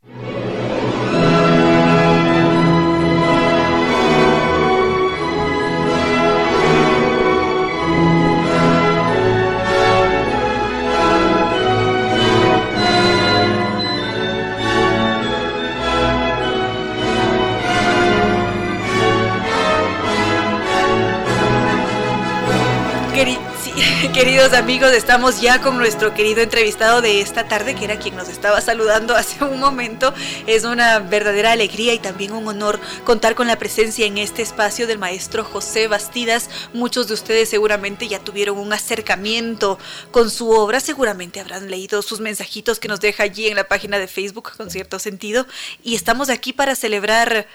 [24.15, 28.31] Queridos amigos, estamos ya con nuestro querido entrevistado de esta tarde, que era quien nos
[28.31, 30.15] estaba saludando hace un momento.
[30.47, 34.87] Es una verdadera alegría y también un honor contar con la presencia en este espacio
[34.87, 36.49] del maestro José Bastidas.
[36.73, 39.79] Muchos de ustedes seguramente ya tuvieron un acercamiento
[40.11, 43.99] con su obra, seguramente habrán leído sus mensajitos que nos deja allí en la página
[43.99, 45.47] de Facebook, con cierto sentido.
[45.83, 47.47] Y estamos aquí para celebrar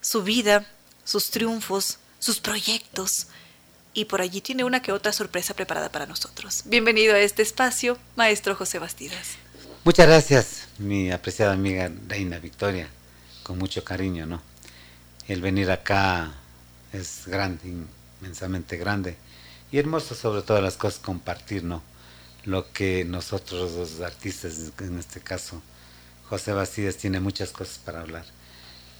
[0.00, 0.64] su vida,
[1.04, 3.26] sus triunfos, sus proyectos
[3.92, 6.62] y por allí tiene una que otra sorpresa preparada para nosotros.
[6.66, 9.36] Bienvenido a este espacio, maestro José Bastidas.
[9.84, 12.88] Muchas gracias, mi apreciada amiga Reina Victoria,
[13.42, 14.42] con mucho cariño, ¿no?
[15.26, 16.32] El venir acá
[16.92, 17.84] es grande,
[18.20, 19.16] inmensamente grande,
[19.72, 21.82] y hermoso sobre todas las cosas compartir, ¿no?
[22.44, 25.62] Lo que nosotros los artistas, en este caso
[26.28, 28.24] José Bastidas, tiene muchas cosas para hablar.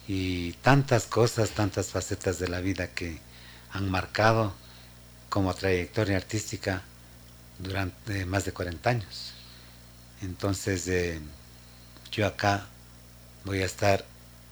[0.08, 3.20] Y tantas cosas, tantas facetas de la vida que
[3.72, 4.52] han marcado
[5.30, 6.82] como trayectoria artística
[7.58, 9.32] durante más de 40 años.
[10.22, 11.20] Entonces, eh,
[12.12, 12.66] yo acá
[13.44, 14.04] voy a estar,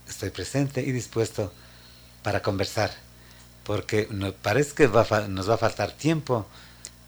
[0.08, 1.52] estoy presente y dispuesto
[2.22, 2.90] para conversar,
[3.64, 6.46] porque nos parece que nos va a faltar tiempo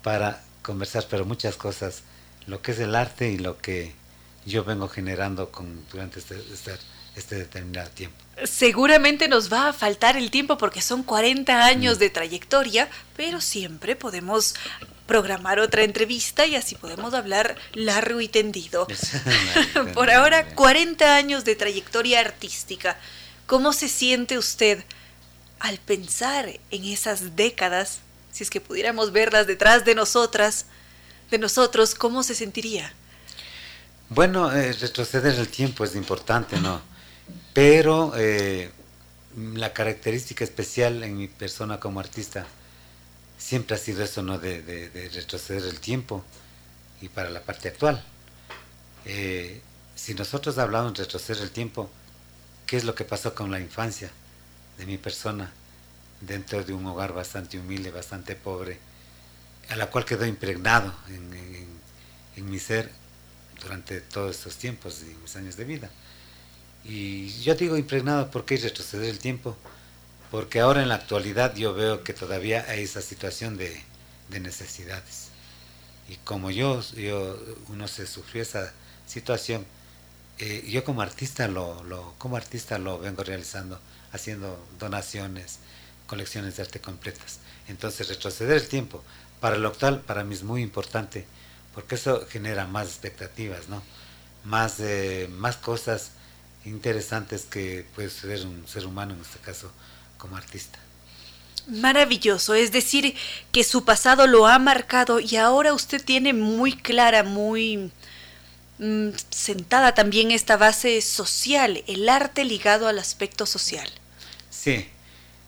[0.03, 2.03] para conversar, pero muchas cosas,
[2.47, 3.95] lo que es el arte y lo que
[4.45, 6.73] yo vengo generando con, durante este, este
[7.17, 8.17] este determinado tiempo.
[8.45, 12.01] Seguramente nos va a faltar el tiempo porque son 40 años mm.
[12.01, 14.55] de trayectoria, pero siempre podemos
[15.07, 18.87] programar otra entrevista y así podemos hablar largo y tendido.
[19.95, 22.97] Por ahora, 40 años de trayectoria artística.
[23.47, 24.85] ¿Cómo se siente usted
[25.59, 27.99] al pensar en esas décadas?
[28.31, 30.67] Si es que pudiéramos verlas detrás de nosotras,
[31.31, 32.95] de nosotros, ¿cómo se sentiría?
[34.09, 36.81] Bueno, eh, retroceder el tiempo es importante, ¿no?
[37.53, 38.71] Pero eh,
[39.55, 42.47] la característica especial en mi persona como artista
[43.39, 44.39] siempre ha sido eso, ¿no?
[44.39, 46.25] De, retroceder el tiempo
[47.01, 48.05] y para la parte actual.
[49.05, 49.61] Eh,
[49.95, 51.91] si nosotros hablamos de retroceder el tiempo,
[52.67, 54.11] ¿qué es lo que pasó con la infancia
[54.79, 55.53] de mi persona
[56.21, 58.79] dentro de un hogar bastante humilde, bastante pobre,
[59.69, 62.91] a la cual quedó impregnado en mi ser
[63.61, 65.91] durante todos estos tiempos y mis años de vida?
[66.85, 69.57] Y yo digo impregnado porque hay retroceder el tiempo,
[70.31, 73.83] porque ahora en la actualidad yo veo que todavía hay esa situación de,
[74.31, 75.29] necesidades.
[76.09, 77.37] Y como yo, yo,
[77.69, 78.73] uno se sufrió esa
[79.07, 79.67] situación,
[80.39, 83.79] eh, yo como artista lo, lo, como artista lo vengo realizando,
[84.13, 85.59] haciendo donaciones,
[86.07, 87.41] colecciones de arte completas.
[87.69, 89.03] Entonces retroceder el tiempo
[89.41, 91.27] para lo actual para mí es muy importante,
[91.75, 93.83] porque eso genera más expectativas, ¿no?
[94.45, 96.13] Más, eh, más cosas
[96.65, 99.71] interesantes que puede ser un ser humano, en este caso,
[100.19, 100.79] como artista.
[101.67, 103.15] Maravilloso, es decir,
[103.53, 107.93] que su pasado lo ha marcado y ahora usted tiene muy clara, muy
[108.79, 113.89] mm, sentada también esta base social, el arte ligado al aspecto social.
[114.51, 114.89] Sí,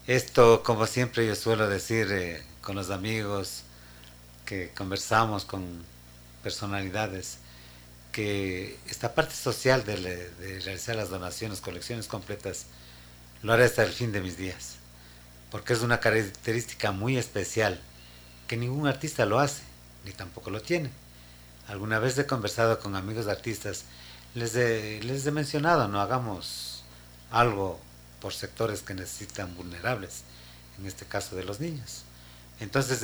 [0.06, 3.62] esto como siempre yo suelo decir eh, con los amigos
[4.44, 5.82] que conversamos con
[6.42, 7.38] personalidades,
[8.12, 10.30] que esta parte social de,
[10.64, 12.66] realizar las donaciones, colecciones completas,
[13.42, 14.76] lo haré hasta el fin de mis días,
[15.50, 17.80] porque es una característica muy especial
[18.46, 19.62] que ningún artista lo hace,
[20.04, 20.90] ni tampoco lo tiene.
[21.66, 23.84] Alguna vez he conversado con amigos artistas,
[24.34, 26.84] les he, les he mencionado, no hagamos
[27.30, 27.80] algo
[28.20, 30.22] por sectores que necesitan vulnerables,
[30.78, 32.02] en este caso de los niños.
[32.60, 33.02] Entonces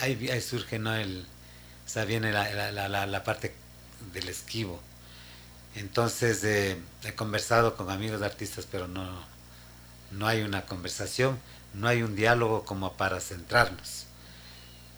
[0.00, 0.94] ahí, surge ¿no?
[0.94, 1.26] el,
[1.96, 3.52] o viene la, la, la parte
[4.12, 4.80] del esquivo.
[5.74, 9.08] Entonces he conversado con amigos de artistas, pero no,
[10.12, 11.38] no hay una conversación,
[11.74, 14.06] no hay un diálogo como para centrarnos.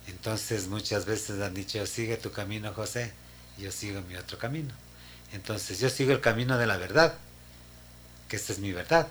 [0.07, 3.13] Entonces muchas veces han dicho, sigue tu camino José,
[3.59, 4.75] yo sigo mi otro camino.
[5.33, 7.15] Entonces yo sigo el camino de la verdad,
[8.29, 9.09] que esta es mi verdad.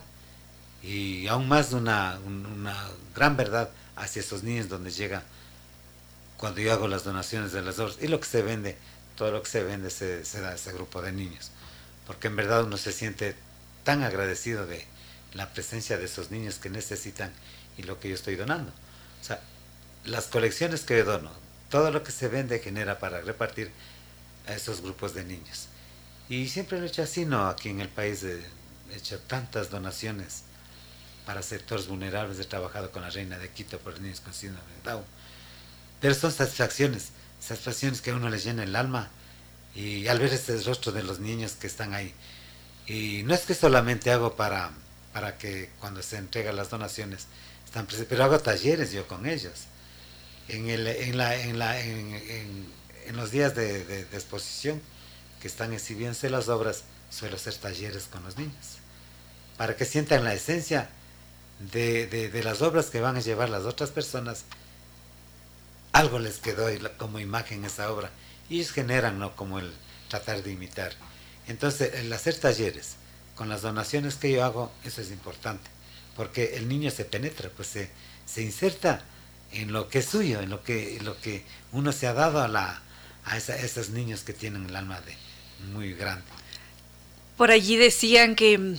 [0.81, 2.75] Y aún más una, una
[3.15, 5.23] gran verdad hacia esos niños donde llega
[6.37, 8.77] cuando yo hago las donaciones de las obras y lo que se vende,
[9.15, 11.51] todo lo que se vende se, se da a ese grupo de niños.
[12.07, 13.35] Porque en verdad uno se siente
[13.83, 14.85] tan agradecido de
[15.33, 17.31] la presencia de esos niños que necesitan
[17.77, 18.71] y lo que yo estoy donando.
[19.21, 19.41] O sea,
[20.05, 21.31] las colecciones que yo dono,
[21.69, 23.71] todo lo que se vende genera para repartir
[24.47, 25.67] a esos grupos de niños.
[26.29, 27.47] Y siempre lo he hecho así, ¿no?
[27.47, 28.43] Aquí en el país he
[28.95, 30.43] hecho tantas donaciones
[31.25, 34.89] para sectores vulnerables, he trabajado con la reina de Quito por niños con síndrome de
[34.91, 35.03] Down.
[36.01, 37.09] Pero son satisfacciones,
[37.45, 39.09] satisfacciones que a uno le llena el alma
[39.75, 42.13] y al ver este rostro de los niños que están ahí.
[42.87, 44.71] Y no es que solamente hago para,
[45.13, 47.27] para que cuando se entregan las donaciones
[47.65, 49.53] están presentes, pero hago talleres yo con ellos.
[50.47, 52.71] En, el, en, la, en, la, en,
[53.05, 54.81] en los días de, de, de exposición
[55.41, 58.77] que están exhibiéndose las obras, suelo hacer talleres con los niños,
[59.57, 60.89] para que sientan la esencia
[61.71, 64.43] de, de, las obras que van a llevar las otras personas,
[65.93, 66.67] algo les quedó
[66.97, 68.11] como imagen esa obra.
[68.49, 69.35] Y ellos generan, ¿no?
[69.35, 69.71] Como el
[70.09, 70.91] tratar de imitar.
[71.47, 72.97] Entonces, el hacer talleres
[73.35, 75.69] con las donaciones que yo hago, eso es importante.
[76.15, 77.89] Porque el niño se penetra, pues se,
[78.25, 79.03] se inserta
[79.51, 82.41] en lo que es suyo, en lo que, en lo que uno se ha dado
[82.41, 82.81] a, la,
[83.25, 85.15] a, esa, a esos niños que tienen el alma de
[85.71, 86.25] muy grande.
[87.37, 88.77] Por allí decían que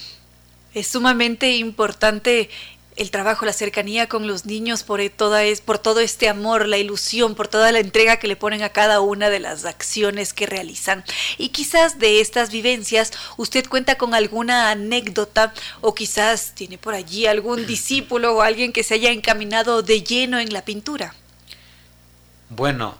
[0.74, 2.50] es sumamente importante
[2.96, 6.78] el trabajo, la cercanía con los niños por toda es por todo este amor, la
[6.78, 10.46] ilusión, por toda la entrega que le ponen a cada una de las acciones que
[10.46, 11.04] realizan.
[11.36, 17.26] Y quizás de estas vivencias usted cuenta con alguna anécdota o quizás tiene por allí
[17.26, 21.14] algún discípulo o alguien que se haya encaminado de lleno en la pintura.
[22.48, 22.96] Bueno,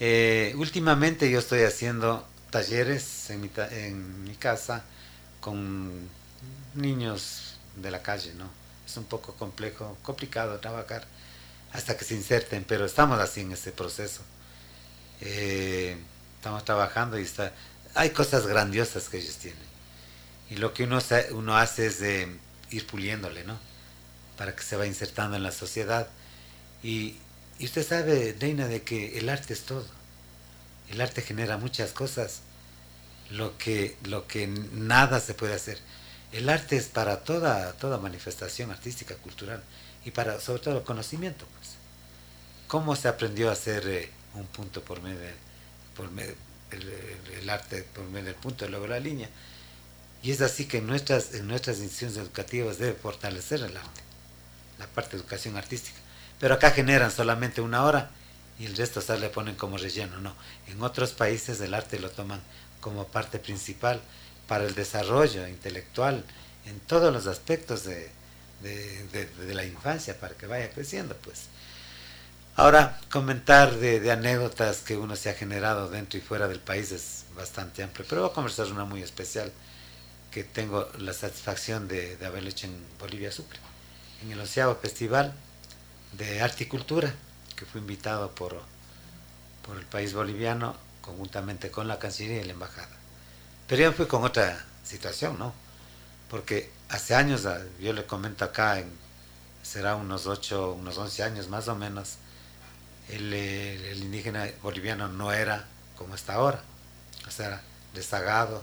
[0.00, 4.84] eh, últimamente yo estoy haciendo talleres en mi, en mi casa
[5.40, 6.08] con
[6.74, 8.65] niños de la calle, ¿no?
[8.86, 11.04] Es un poco complejo, complicado trabajar
[11.72, 14.22] hasta que se inserten, pero estamos así en ese proceso.
[15.20, 15.96] Eh,
[16.36, 17.52] estamos trabajando y está,
[17.94, 19.66] hay cosas grandiosas que ellos tienen.
[20.48, 20.98] Y lo que uno,
[21.56, 22.00] hace es
[22.70, 23.58] ir puliéndole, ¿no?
[24.38, 26.08] Para que se vaya insertando en la sociedad.
[26.82, 27.16] Y,
[27.58, 29.86] y usted sabe, Reina, de que el arte es todo.
[30.90, 32.42] El arte genera muchas cosas,
[33.30, 35.80] lo que, lo que nada se puede hacer
[36.36, 39.62] el arte es para toda, toda manifestación artística, cultural
[40.04, 41.46] y para sobre todo el conocimiento.
[41.58, 41.70] Pues.
[42.68, 45.18] ¿Cómo se aprendió a hacer eh, un punto por medio,
[45.96, 46.34] por medio
[46.70, 49.28] el, arte por medio del punto luego la línea?
[50.22, 54.00] Y es así que en nuestras, en nuestras instituciones educativas debe fortalecer el arte,
[54.78, 55.98] la parte de educación artística.
[56.40, 58.10] Pero acá generan solamente una hora
[58.58, 60.18] y el resto se le ponen como relleno.
[60.18, 60.34] No,
[60.66, 62.40] en otros países el arte lo toman
[62.80, 64.00] como parte principal
[64.46, 66.24] para el desarrollo intelectual
[66.66, 68.10] en todos los aspectos de,
[68.62, 71.46] de, la infancia, para que vaya creciendo, pues.
[72.56, 77.24] Ahora, comentar de, anécdotas que uno se ha generado dentro y fuera del país es
[77.36, 79.52] bastante amplio, pero voy a conversar una muy especial
[80.30, 83.58] que tengo la satisfacción de, haberlo hecho en Bolivia Sucre,
[84.22, 85.34] en el onceavo Festival
[86.12, 87.12] de Arte y Cultura,
[87.56, 88.62] que fue invitado por,
[89.66, 93.05] por el país boliviano conjuntamente con la Cancillería y la Embajada.
[93.66, 95.52] Pero yo fui con otra situación, ¿no?
[96.30, 98.90] Porque hace años, ah, yo le comento acá, en,
[99.62, 102.16] será unos 8, unos 11 años más o menos,
[103.08, 103.34] el,
[104.02, 105.66] indígena boliviano no era
[105.96, 106.62] como está ahora.
[107.26, 107.62] O sea,
[107.94, 108.62] era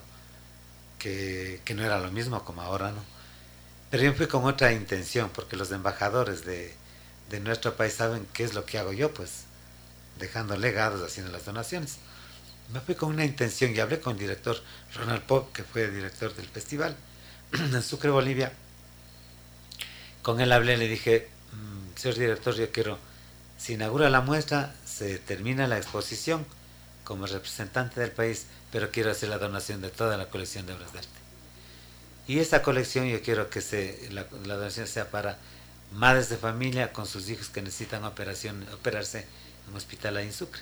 [0.99, 3.03] que, que no era lo mismo como ahora, ¿no?
[3.91, 6.73] Pero yo fui con otra intención, porque los embajadores de,
[7.29, 9.43] de nuestro país saben qué es lo que hago yo, pues,
[10.17, 11.97] dejando legados, haciendo las donaciones
[12.71, 14.61] me fui con una intención y hablé con el director
[14.95, 16.95] Ronald Pop, que fue director del festival
[17.53, 18.51] en Sucre, Bolivia.
[20.21, 22.97] Con él hablé, le dije, mmm, señor director, yo quiero,
[23.57, 26.45] se inaugura la muestra, se termina la exposición
[27.03, 30.93] como representante del país, pero quiero hacer la donación de toda la colección de obras
[30.93, 31.09] de arte.
[32.27, 35.37] Y esa colección yo quiero que se, la, la donación sea para
[35.91, 39.19] madres de familia con sus hijos que necesitan operación, operarse
[39.65, 40.61] en un hospital ahí en Sucre.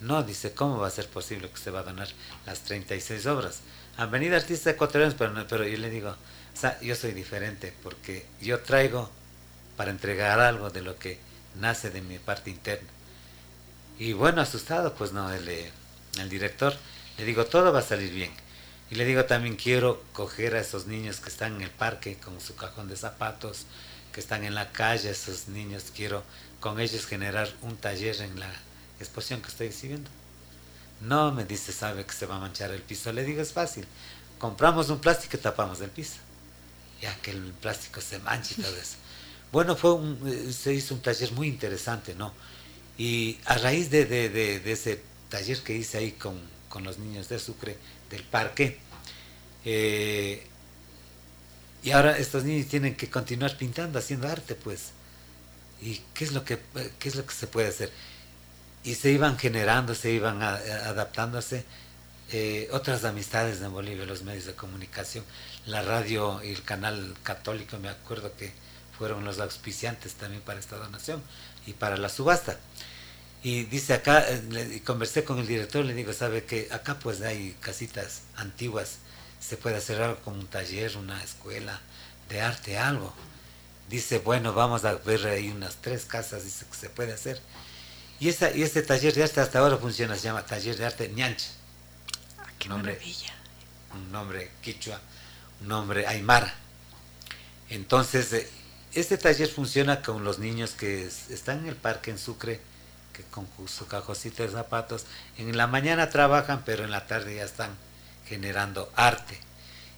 [0.00, 2.08] No, dice, ¿cómo va a ser posible que se va a donar
[2.44, 3.60] las 36 obras?
[3.96, 7.72] Han venido artistas ecuatorianos, pero, no, pero yo le digo, o sea, yo soy diferente
[7.82, 9.10] porque yo traigo
[9.76, 11.18] para entregar algo de lo que
[11.60, 12.88] nace de mi parte interna.
[13.98, 16.74] Y bueno, asustado, pues no, el, el director,
[17.16, 18.32] le digo, todo va a salir bien.
[18.90, 22.40] Y le digo, también quiero coger a esos niños que están en el parque con
[22.40, 23.64] su cajón de zapatos,
[24.12, 26.22] que están en la calle, esos niños, quiero
[26.60, 28.50] con ellos generar un taller en la
[29.00, 30.10] exposición que estoy exhibiendo.
[31.00, 33.12] No me dice, sabe que se va a manchar el piso.
[33.12, 33.86] Le digo, es fácil.
[34.38, 36.16] compramos un plástico y tapamos el piso.
[37.00, 38.96] Ya que el plástico se mancha y todo eso.
[39.52, 42.32] Bueno, fue un, se hizo un taller muy interesante, ¿no?
[42.98, 47.28] Y a raíz de, de, de, ese taller que hice ahí con, con, los niños
[47.28, 47.76] de Sucre,
[48.10, 48.78] del parque,
[49.64, 50.46] eh,
[51.82, 54.90] y ahora estos niños tienen que continuar pintando, haciendo arte, pues.
[55.80, 56.58] ¿Y qué es lo que,
[56.98, 57.92] qué es lo que se puede hacer?
[58.86, 61.66] Y se iban generando, se iban adaptándose
[62.32, 65.24] eh, otras amistades en Bolivia, los medios de comunicación,
[65.66, 68.52] la radio y el canal católico, me acuerdo que
[68.96, 71.22] fueron los auspiciantes también para esta donación
[71.66, 72.58] y para la subasta.
[73.42, 77.56] Y dice acá, eh, conversé con el director, le digo, sabe que acá pues hay
[77.60, 78.98] casitas antiguas,
[79.40, 81.80] se puede hacer algo como un taller, una escuela
[82.28, 83.12] de arte, algo.
[83.88, 87.40] Dice, bueno, vamos a ver ahí unas tres casas, dice que se puede hacer.
[88.18, 91.50] Y, ese taller de arte hasta ahora funciona, se llama Taller de Arte Ñancha.
[92.38, 93.34] Ah, qué nombre, maravilla.
[93.94, 95.00] Un nombre quichua,
[95.60, 96.54] un nombre aymara.
[97.68, 98.48] Entonces, eh,
[98.94, 102.60] este taller funciona con los niños que están en el parque en Sucre,
[103.12, 105.04] que con su cajocito de zapatos,
[105.36, 107.70] en la mañana trabajan, pero en la tarde ya están
[108.26, 109.38] generando arte.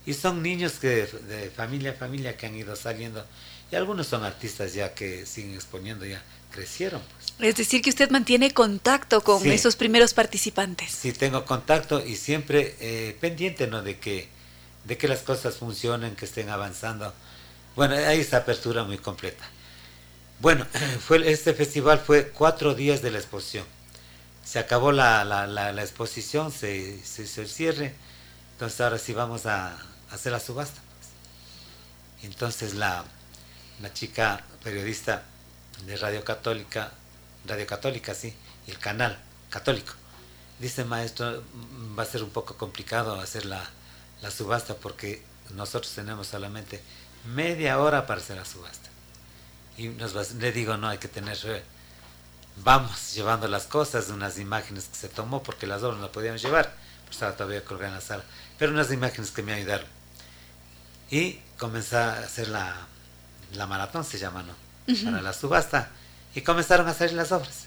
[0.07, 3.24] Y son niños que de familia a familia que han ido saliendo.
[3.70, 7.01] Y algunos son artistas ya que siguen exponiendo, ya crecieron.
[7.01, 7.51] Pues.
[7.51, 10.91] Es decir, que usted mantiene contacto con esos primeros participantes.
[10.91, 13.83] Sí, tengo contacto y siempre eh, pendiente ¿no?
[13.83, 14.29] de, que,
[14.85, 17.12] de que las cosas funcionen, que estén avanzando
[17.79, 19.45] bueno, hay esta apertura muy completa.
[20.41, 20.66] Bueno,
[21.07, 23.65] fue, este festival fue cuatro días de la exposición.
[24.45, 27.95] Se acabó la, la, exposición, se, hizo el cierre,
[28.55, 29.79] entonces ahora sí vamos a,
[30.11, 30.81] hacer la subasta.
[30.81, 32.25] Pues.
[32.25, 33.05] Entonces la,
[33.81, 35.23] la chica periodista
[35.87, 36.93] de Radio Católica,
[37.47, 38.35] Radio Católica, sí,
[38.67, 39.19] y el canal
[39.51, 39.95] católico,
[40.59, 41.43] dice maestro,
[41.99, 43.63] va a ser un poco complicado hacer la,
[44.23, 45.23] la subasta porque
[45.55, 46.83] nosotros tenemos solamente
[47.35, 48.89] media hora para hacer la subasta.
[49.77, 51.63] Y nos le digo, no, hay que tener, eh,
[52.65, 56.75] vamos llevando las cosas, unas imágenes que se tomó, porque las obras no podíamos llevar,
[57.05, 58.25] pues estaba todavía colgada en la sala,
[58.59, 59.87] pero unas imágenes que me ayudaron.
[61.11, 62.75] Y comencé a hacer la,
[63.55, 64.68] la maratón, se llama, ¿no?
[65.05, 65.90] Para la subasta.
[66.35, 67.66] Y comenzaron a hacer las obras.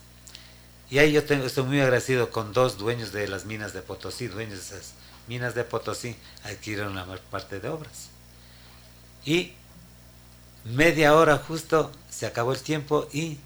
[0.89, 4.27] Y ahí yo tengo, estoy muy agradecido con dos dueños de las minas de Potosí,
[4.27, 4.93] dueños de esas
[5.27, 8.09] minas de Potosí, adquirieron la mayor parte de obras.
[9.23, 9.53] Y
[10.65, 13.37] media hora justo se acabó el tiempo y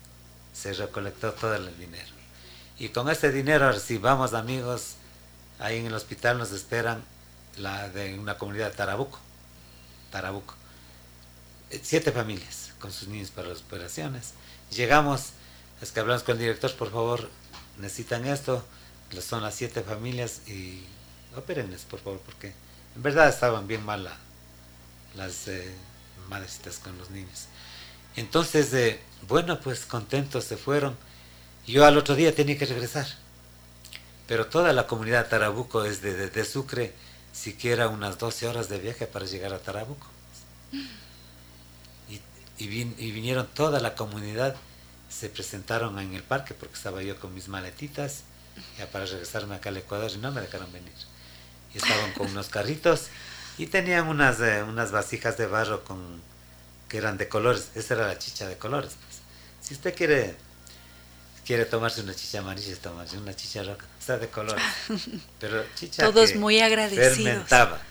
[0.54, 2.10] se recolectó todo el dinero.
[2.80, 4.96] Y con ese dinero, si vamos amigos,
[5.60, 7.04] ahí en el hospital nos esperan
[7.58, 9.20] la de una comunidad Tarabuco.
[10.12, 10.56] Tarabuco.
[11.82, 14.34] Siete familias con sus niños para las operaciones.
[14.72, 15.32] Llegamos,
[15.82, 17.30] es que hablamos con el director, por favor,
[17.80, 18.64] necesitan esto.
[19.22, 20.84] Son las siete familias y
[21.36, 22.54] opérenles, por favor, porque
[22.96, 24.10] en verdad estaban bien mal
[25.16, 25.72] las eh,
[26.30, 27.48] madrecitas con los niños.
[28.16, 30.98] Entonces, eh, bueno, pues contentos se fueron.
[31.68, 33.08] Yo al otro día tenía que regresar.
[34.28, 36.94] Pero toda la comunidad de Tarabuco es de, Sucre,
[37.32, 40.08] siquiera unas 12 horas de viaje para llegar a Tarabuco.
[42.58, 44.56] Y, vinieron toda la comunidad,
[45.10, 48.24] se presentaron en el parque porque estaba yo con mis maletitas,
[48.78, 50.94] ya para regresarme acá al Ecuador y no me dejaron venir.
[51.74, 53.08] Y estaban con unos carritos
[53.58, 56.22] y tenían unas, eh, unas vasijas de barro con
[56.88, 57.72] que eran de colores.
[57.76, 58.92] Esa era la chicha de colores.
[59.06, 59.20] Pues.
[59.62, 60.38] Si usted quiere
[61.46, 63.86] quiere tomarse una chicha amarilla, tomarse una chicha roja.
[64.00, 64.64] Está de colores.
[65.40, 67.18] Pero chicha Todos muy agradecidos.
[67.18, 67.82] Fermentaba.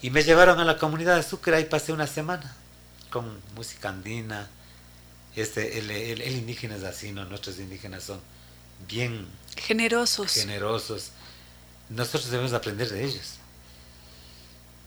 [0.00, 2.56] Y me llevaron a la comunidad de Sucre y pasé una semana
[3.12, 4.48] con música andina.
[5.36, 7.24] Este, el, el, indígena es así, ¿no?
[7.24, 8.20] Nuestros indígenas son
[8.88, 10.32] bien generosos.
[10.32, 11.10] Generosos.
[11.88, 13.38] Nosotros debemos aprender de ellos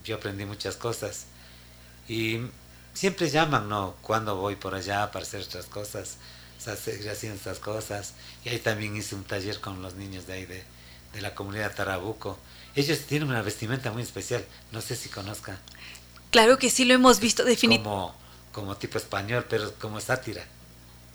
[0.05, 1.25] yo aprendí muchas cosas.
[2.07, 2.39] Y
[2.93, 3.95] siempre llaman, ¿no?
[4.01, 6.17] Cuando voy por allá para hacer otras cosas,
[6.57, 8.13] seguir haciendo estas cosas.
[8.45, 10.63] Y ahí también hice un taller con los niños de ahí, de,
[11.13, 12.37] de la comunidad Tarabuco.
[12.75, 15.57] Ellos tienen una vestimenta muy especial, no sé si conozcan.
[16.35, 17.89] Claro que sí, lo hemos visto definitivamente.
[17.89, 18.13] Como,
[18.51, 20.45] como tipo español, pero como sátira.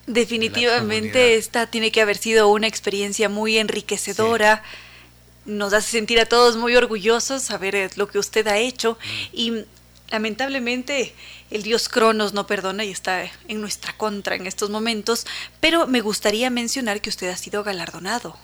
[0.07, 4.63] Definitivamente esta tiene que haber sido una experiencia muy enriquecedora
[5.45, 8.99] nos hace sentir a todos muy orgullosos saber eh, lo que usted ha hecho
[9.31, 9.67] y
[10.09, 11.15] lamentablemente
[11.51, 15.27] el dios Cronos no perdona y está en nuestra contra en estos momentos,
[15.61, 18.39] pero me gustaría mencionar que usted ha sido galardonado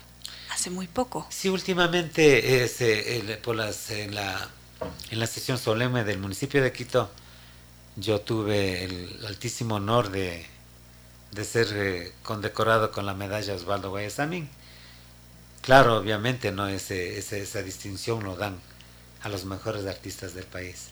[0.51, 1.27] hace muy poco.
[1.31, 4.51] Sí, últimamente eh, por las, en, la,
[5.11, 7.11] en la sesión solemne del municipio de Quito
[7.97, 10.47] yo tuve el altísimo honor de,
[11.33, 14.49] de ser eh, condecorado con la medalla Osvaldo Guayasamín
[15.67, 16.69] Claro, obviamente, ¿no?
[16.69, 18.57] Ese, esa distinción lo dan
[19.23, 20.91] a los mejores artistas del país.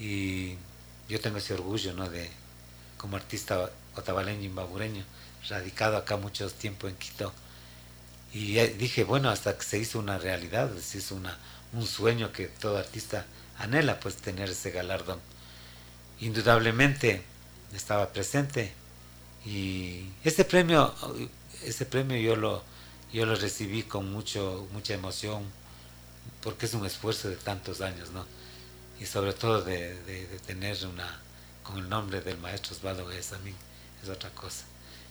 [0.00, 0.56] Y
[1.06, 2.08] yo tengo ese orgullo, ¿no?
[2.08, 2.30] De,
[2.96, 5.04] como artista otavaleño imbabureño,
[5.50, 7.34] radicado acá mucho tiempo en Quito.
[8.32, 11.38] Y dije, bueno, hasta que se hizo una realidad, se hizo una,
[11.74, 13.26] un sueño que todo artista
[13.58, 15.20] anhela, pues tener ese galardón.
[16.20, 17.22] Indudablemente
[17.74, 18.72] estaba presente
[19.44, 20.94] y este premio,
[21.64, 22.62] este premio yo lo,
[23.12, 25.42] yo lo recibí con mucho, mucha emoción,
[26.42, 28.24] porque es un esfuerzo de tantos años, ¿no?
[29.00, 31.20] Y sobre todo de, tener una,
[31.62, 33.56] con el nombre del maestro Osvaldo Guesamín,
[34.02, 34.64] es otra cosa.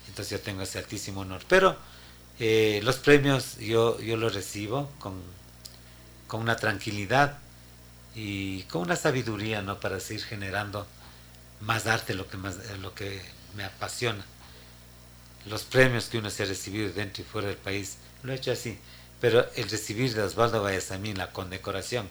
[0.07, 1.43] Entonces yo tengo ese altísimo honor.
[1.47, 1.75] Pero
[2.39, 5.21] eh, los premios yo, yo los recibo con,
[6.33, 7.37] con una tranquilidad
[8.15, 9.79] y con una sabiduría, ¿no?
[9.79, 10.87] Para seguir generando
[11.61, 13.21] más arte, lo que, más, lo que
[13.55, 14.25] me apasiona.
[15.45, 18.51] Los premios que uno se ha recibido dentro y fuera del país, lo he hecho
[18.51, 18.79] así.
[19.21, 22.09] Pero el recibir de Osvaldo Vallasamín la condecoración,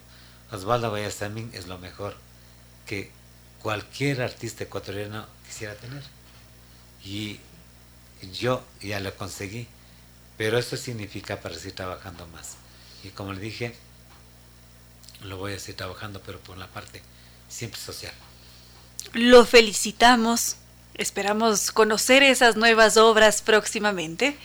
[0.53, 2.15] Osvaldo Vallasamín es lo mejor
[2.87, 3.11] que
[3.61, 6.05] cualquier artista ecuatoriano quisiera tener.
[7.05, 7.41] Y
[8.33, 9.67] yo ya lo conseguí,
[10.39, 12.55] pero eso significa para seguir trabajando más.
[13.03, 13.75] Y como le dije,
[15.25, 17.03] lo voy a seguir trabajando, pero por la parte
[17.49, 18.13] siempre social.
[19.13, 20.57] Lo felicitamos,
[20.95, 24.37] esperamos conocer esas nuevas obras próximamente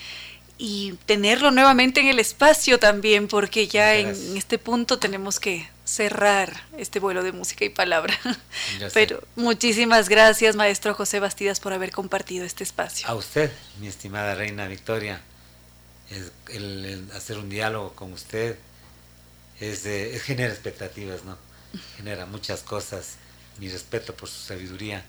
[0.57, 6.63] y tenerlo nuevamente en el espacio también, porque ya en este punto tenemos que cerrar
[6.77, 8.17] este vuelo de música y palabra.
[8.93, 13.07] Pero muchísimas gracias, maestro José Bastidas, por haber compartido este espacio.
[13.07, 15.21] A usted, mi estimada reina Victoria,
[16.49, 18.57] el, hacer un diálogo con usted
[19.59, 19.83] es,
[20.23, 21.37] genera expectativas, ¿no?
[21.97, 23.15] Genera muchas cosas.
[23.59, 25.03] Mi respeto por su sabiduría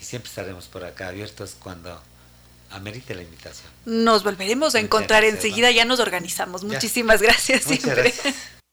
[0.00, 2.00] y siempre estaremos por acá abiertos cuando
[2.70, 3.70] amerite la invitación.
[3.84, 6.64] Nos volveremos a encontrar enseguida, ya nos organizamos.
[6.64, 8.14] Muchísimas gracias siempre.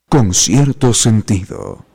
[0.09, 1.85] Con cierto sentido.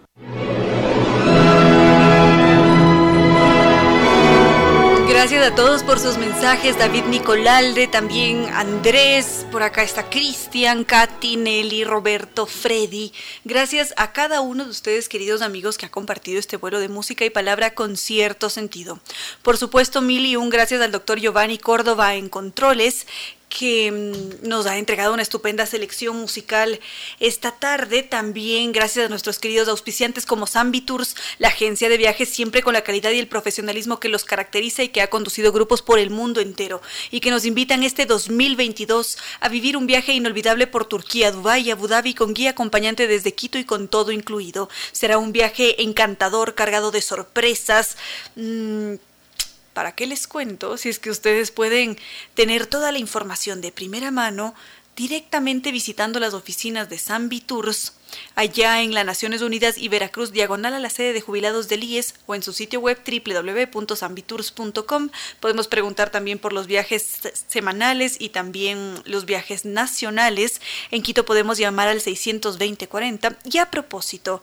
[5.16, 11.36] Gracias a todos por sus mensajes, David Nicolalde, también Andrés, por acá está Cristian, Katy,
[11.36, 13.14] Nelly, Roberto, Freddy.
[13.42, 17.24] Gracias a cada uno de ustedes, queridos amigos, que ha compartido este vuelo de música
[17.24, 19.00] y palabra con cierto sentido.
[19.42, 23.06] Por supuesto, mil y un gracias al doctor Giovanni Córdoba en Controles,
[23.58, 26.78] que mm, nos ha entregado una estupenda selección musical
[27.20, 28.02] esta tarde.
[28.02, 32.74] También gracias a nuestros queridos auspiciantes como Zambi Tours, la agencia de viajes siempre con
[32.74, 36.10] la calidad y el profesionalismo que los caracteriza y que ha conducido grupos por el
[36.10, 41.32] mundo entero y que nos invitan este 2022 a vivir un viaje inolvidable por Turquía,
[41.32, 44.68] Dubái y Abu Dhabi con guía acompañante desde Quito y con todo incluido.
[44.92, 47.96] Será un viaje encantador, cargado de sorpresas.
[48.34, 48.96] Mmm,
[49.76, 51.98] ¿para qué les cuento si es que ustedes pueden
[52.32, 54.54] tener toda la información de primera mano
[54.96, 57.92] directamente visitando las oficinas de Zambi Tours
[58.36, 62.14] allá en las Naciones Unidas y Veracruz, diagonal a la sede de jubilados del IES
[62.24, 65.10] o en su sitio web www.zambitours.com.
[65.40, 70.62] Podemos preguntar también por los viajes semanales y también los viajes nacionales.
[70.90, 73.36] En Quito podemos llamar al 620-40.
[73.44, 74.40] Y a propósito,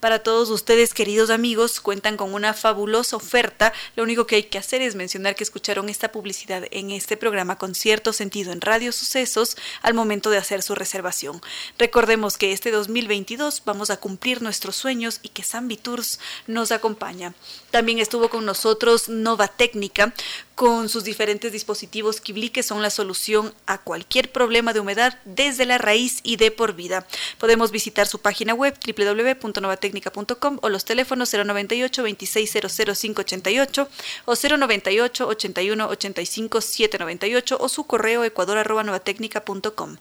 [0.00, 3.72] para todos ustedes, queridos amigos, cuentan con una fabulosa oferta.
[3.96, 7.58] Lo único que hay que hacer es mencionar que escucharon esta publicidad en este programa
[7.58, 11.42] con cierto sentido en Radio Sucesos al momento de hacer su reservación.
[11.78, 17.34] Recordemos que este 2022 vamos a cumplir nuestros sueños y que Zambi Tours nos acompaña.
[17.70, 20.14] También estuvo con nosotros Nova Técnica
[20.54, 25.64] con sus diferentes dispositivos Kibli que son la solución a cualquier problema de humedad desde
[25.64, 27.06] la raíz y de por vida.
[27.38, 29.89] Podemos visitar su página web www.novatecnica.com
[30.62, 33.88] o los teléfonos 098 2600 588
[34.26, 39.96] o 098 81 85 798 o su correo ecuador.novatecnica.com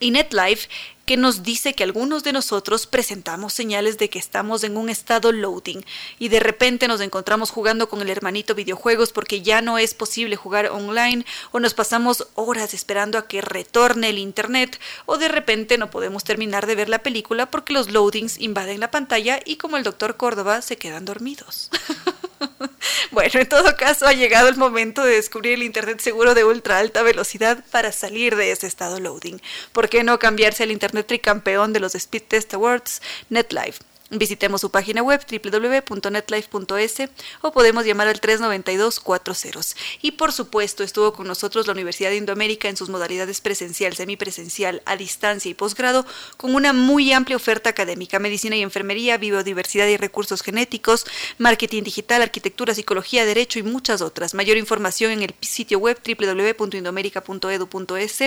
[0.00, 0.68] y NetLife
[1.08, 5.32] que nos dice que algunos de nosotros presentamos señales de que estamos en un estado
[5.32, 5.82] loading
[6.18, 10.36] y de repente nos encontramos jugando con el hermanito videojuegos porque ya no es posible
[10.36, 15.78] jugar online o nos pasamos horas esperando a que retorne el internet o de repente
[15.78, 19.78] no podemos terminar de ver la película porque los loadings invaden la pantalla y como
[19.78, 21.70] el doctor Córdoba se quedan dormidos.
[23.10, 26.78] Bueno, en todo caso ha llegado el momento de descubrir el Internet seguro de ultra
[26.78, 29.40] alta velocidad para salir de ese estado loading.
[29.72, 33.00] ¿Por qué no cambiarse al Internet tricampeón de los Speed Test Awards,
[33.30, 33.87] NetLife?
[34.10, 36.96] Visitemos su página web www.netlife.es
[37.42, 39.76] o podemos llamar al 392-40.
[40.00, 44.80] Y por supuesto estuvo con nosotros la Universidad de Indoamérica en sus modalidades presencial, semipresencial,
[44.86, 46.06] a distancia y posgrado,
[46.38, 51.04] con una muy amplia oferta académica, medicina y enfermería, biodiversidad y recursos genéticos,
[51.36, 54.32] marketing digital, arquitectura, psicología, derecho y muchas otras.
[54.32, 58.18] Mayor información en el sitio web www.indoamerica.edu.es.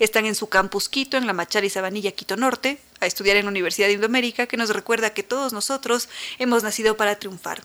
[0.00, 3.46] Están en su campus Quito, en la Machar y Sabanilla, Quito Norte, a estudiar en
[3.46, 6.08] la Universidad de Indoamérica, que nos recuerda que todos nosotros
[6.38, 7.62] hemos nacido para triunfar.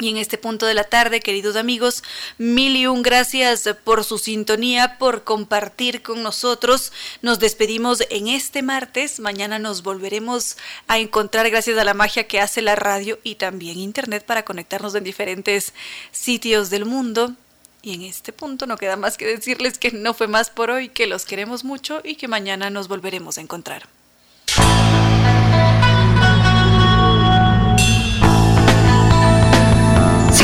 [0.00, 2.04] Y en este punto de la tarde, queridos amigos,
[2.38, 6.92] mil y un gracias por su sintonía, por compartir con nosotros.
[7.20, 9.18] Nos despedimos en este martes.
[9.18, 10.56] Mañana nos volveremos
[10.86, 14.94] a encontrar gracias a la magia que hace la radio y también Internet para conectarnos
[14.94, 15.74] en diferentes
[16.12, 17.34] sitios del mundo.
[17.82, 20.90] Y en este punto no queda más que decirles que no fue más por hoy,
[20.90, 23.88] que los queremos mucho y que mañana nos volveremos a encontrar.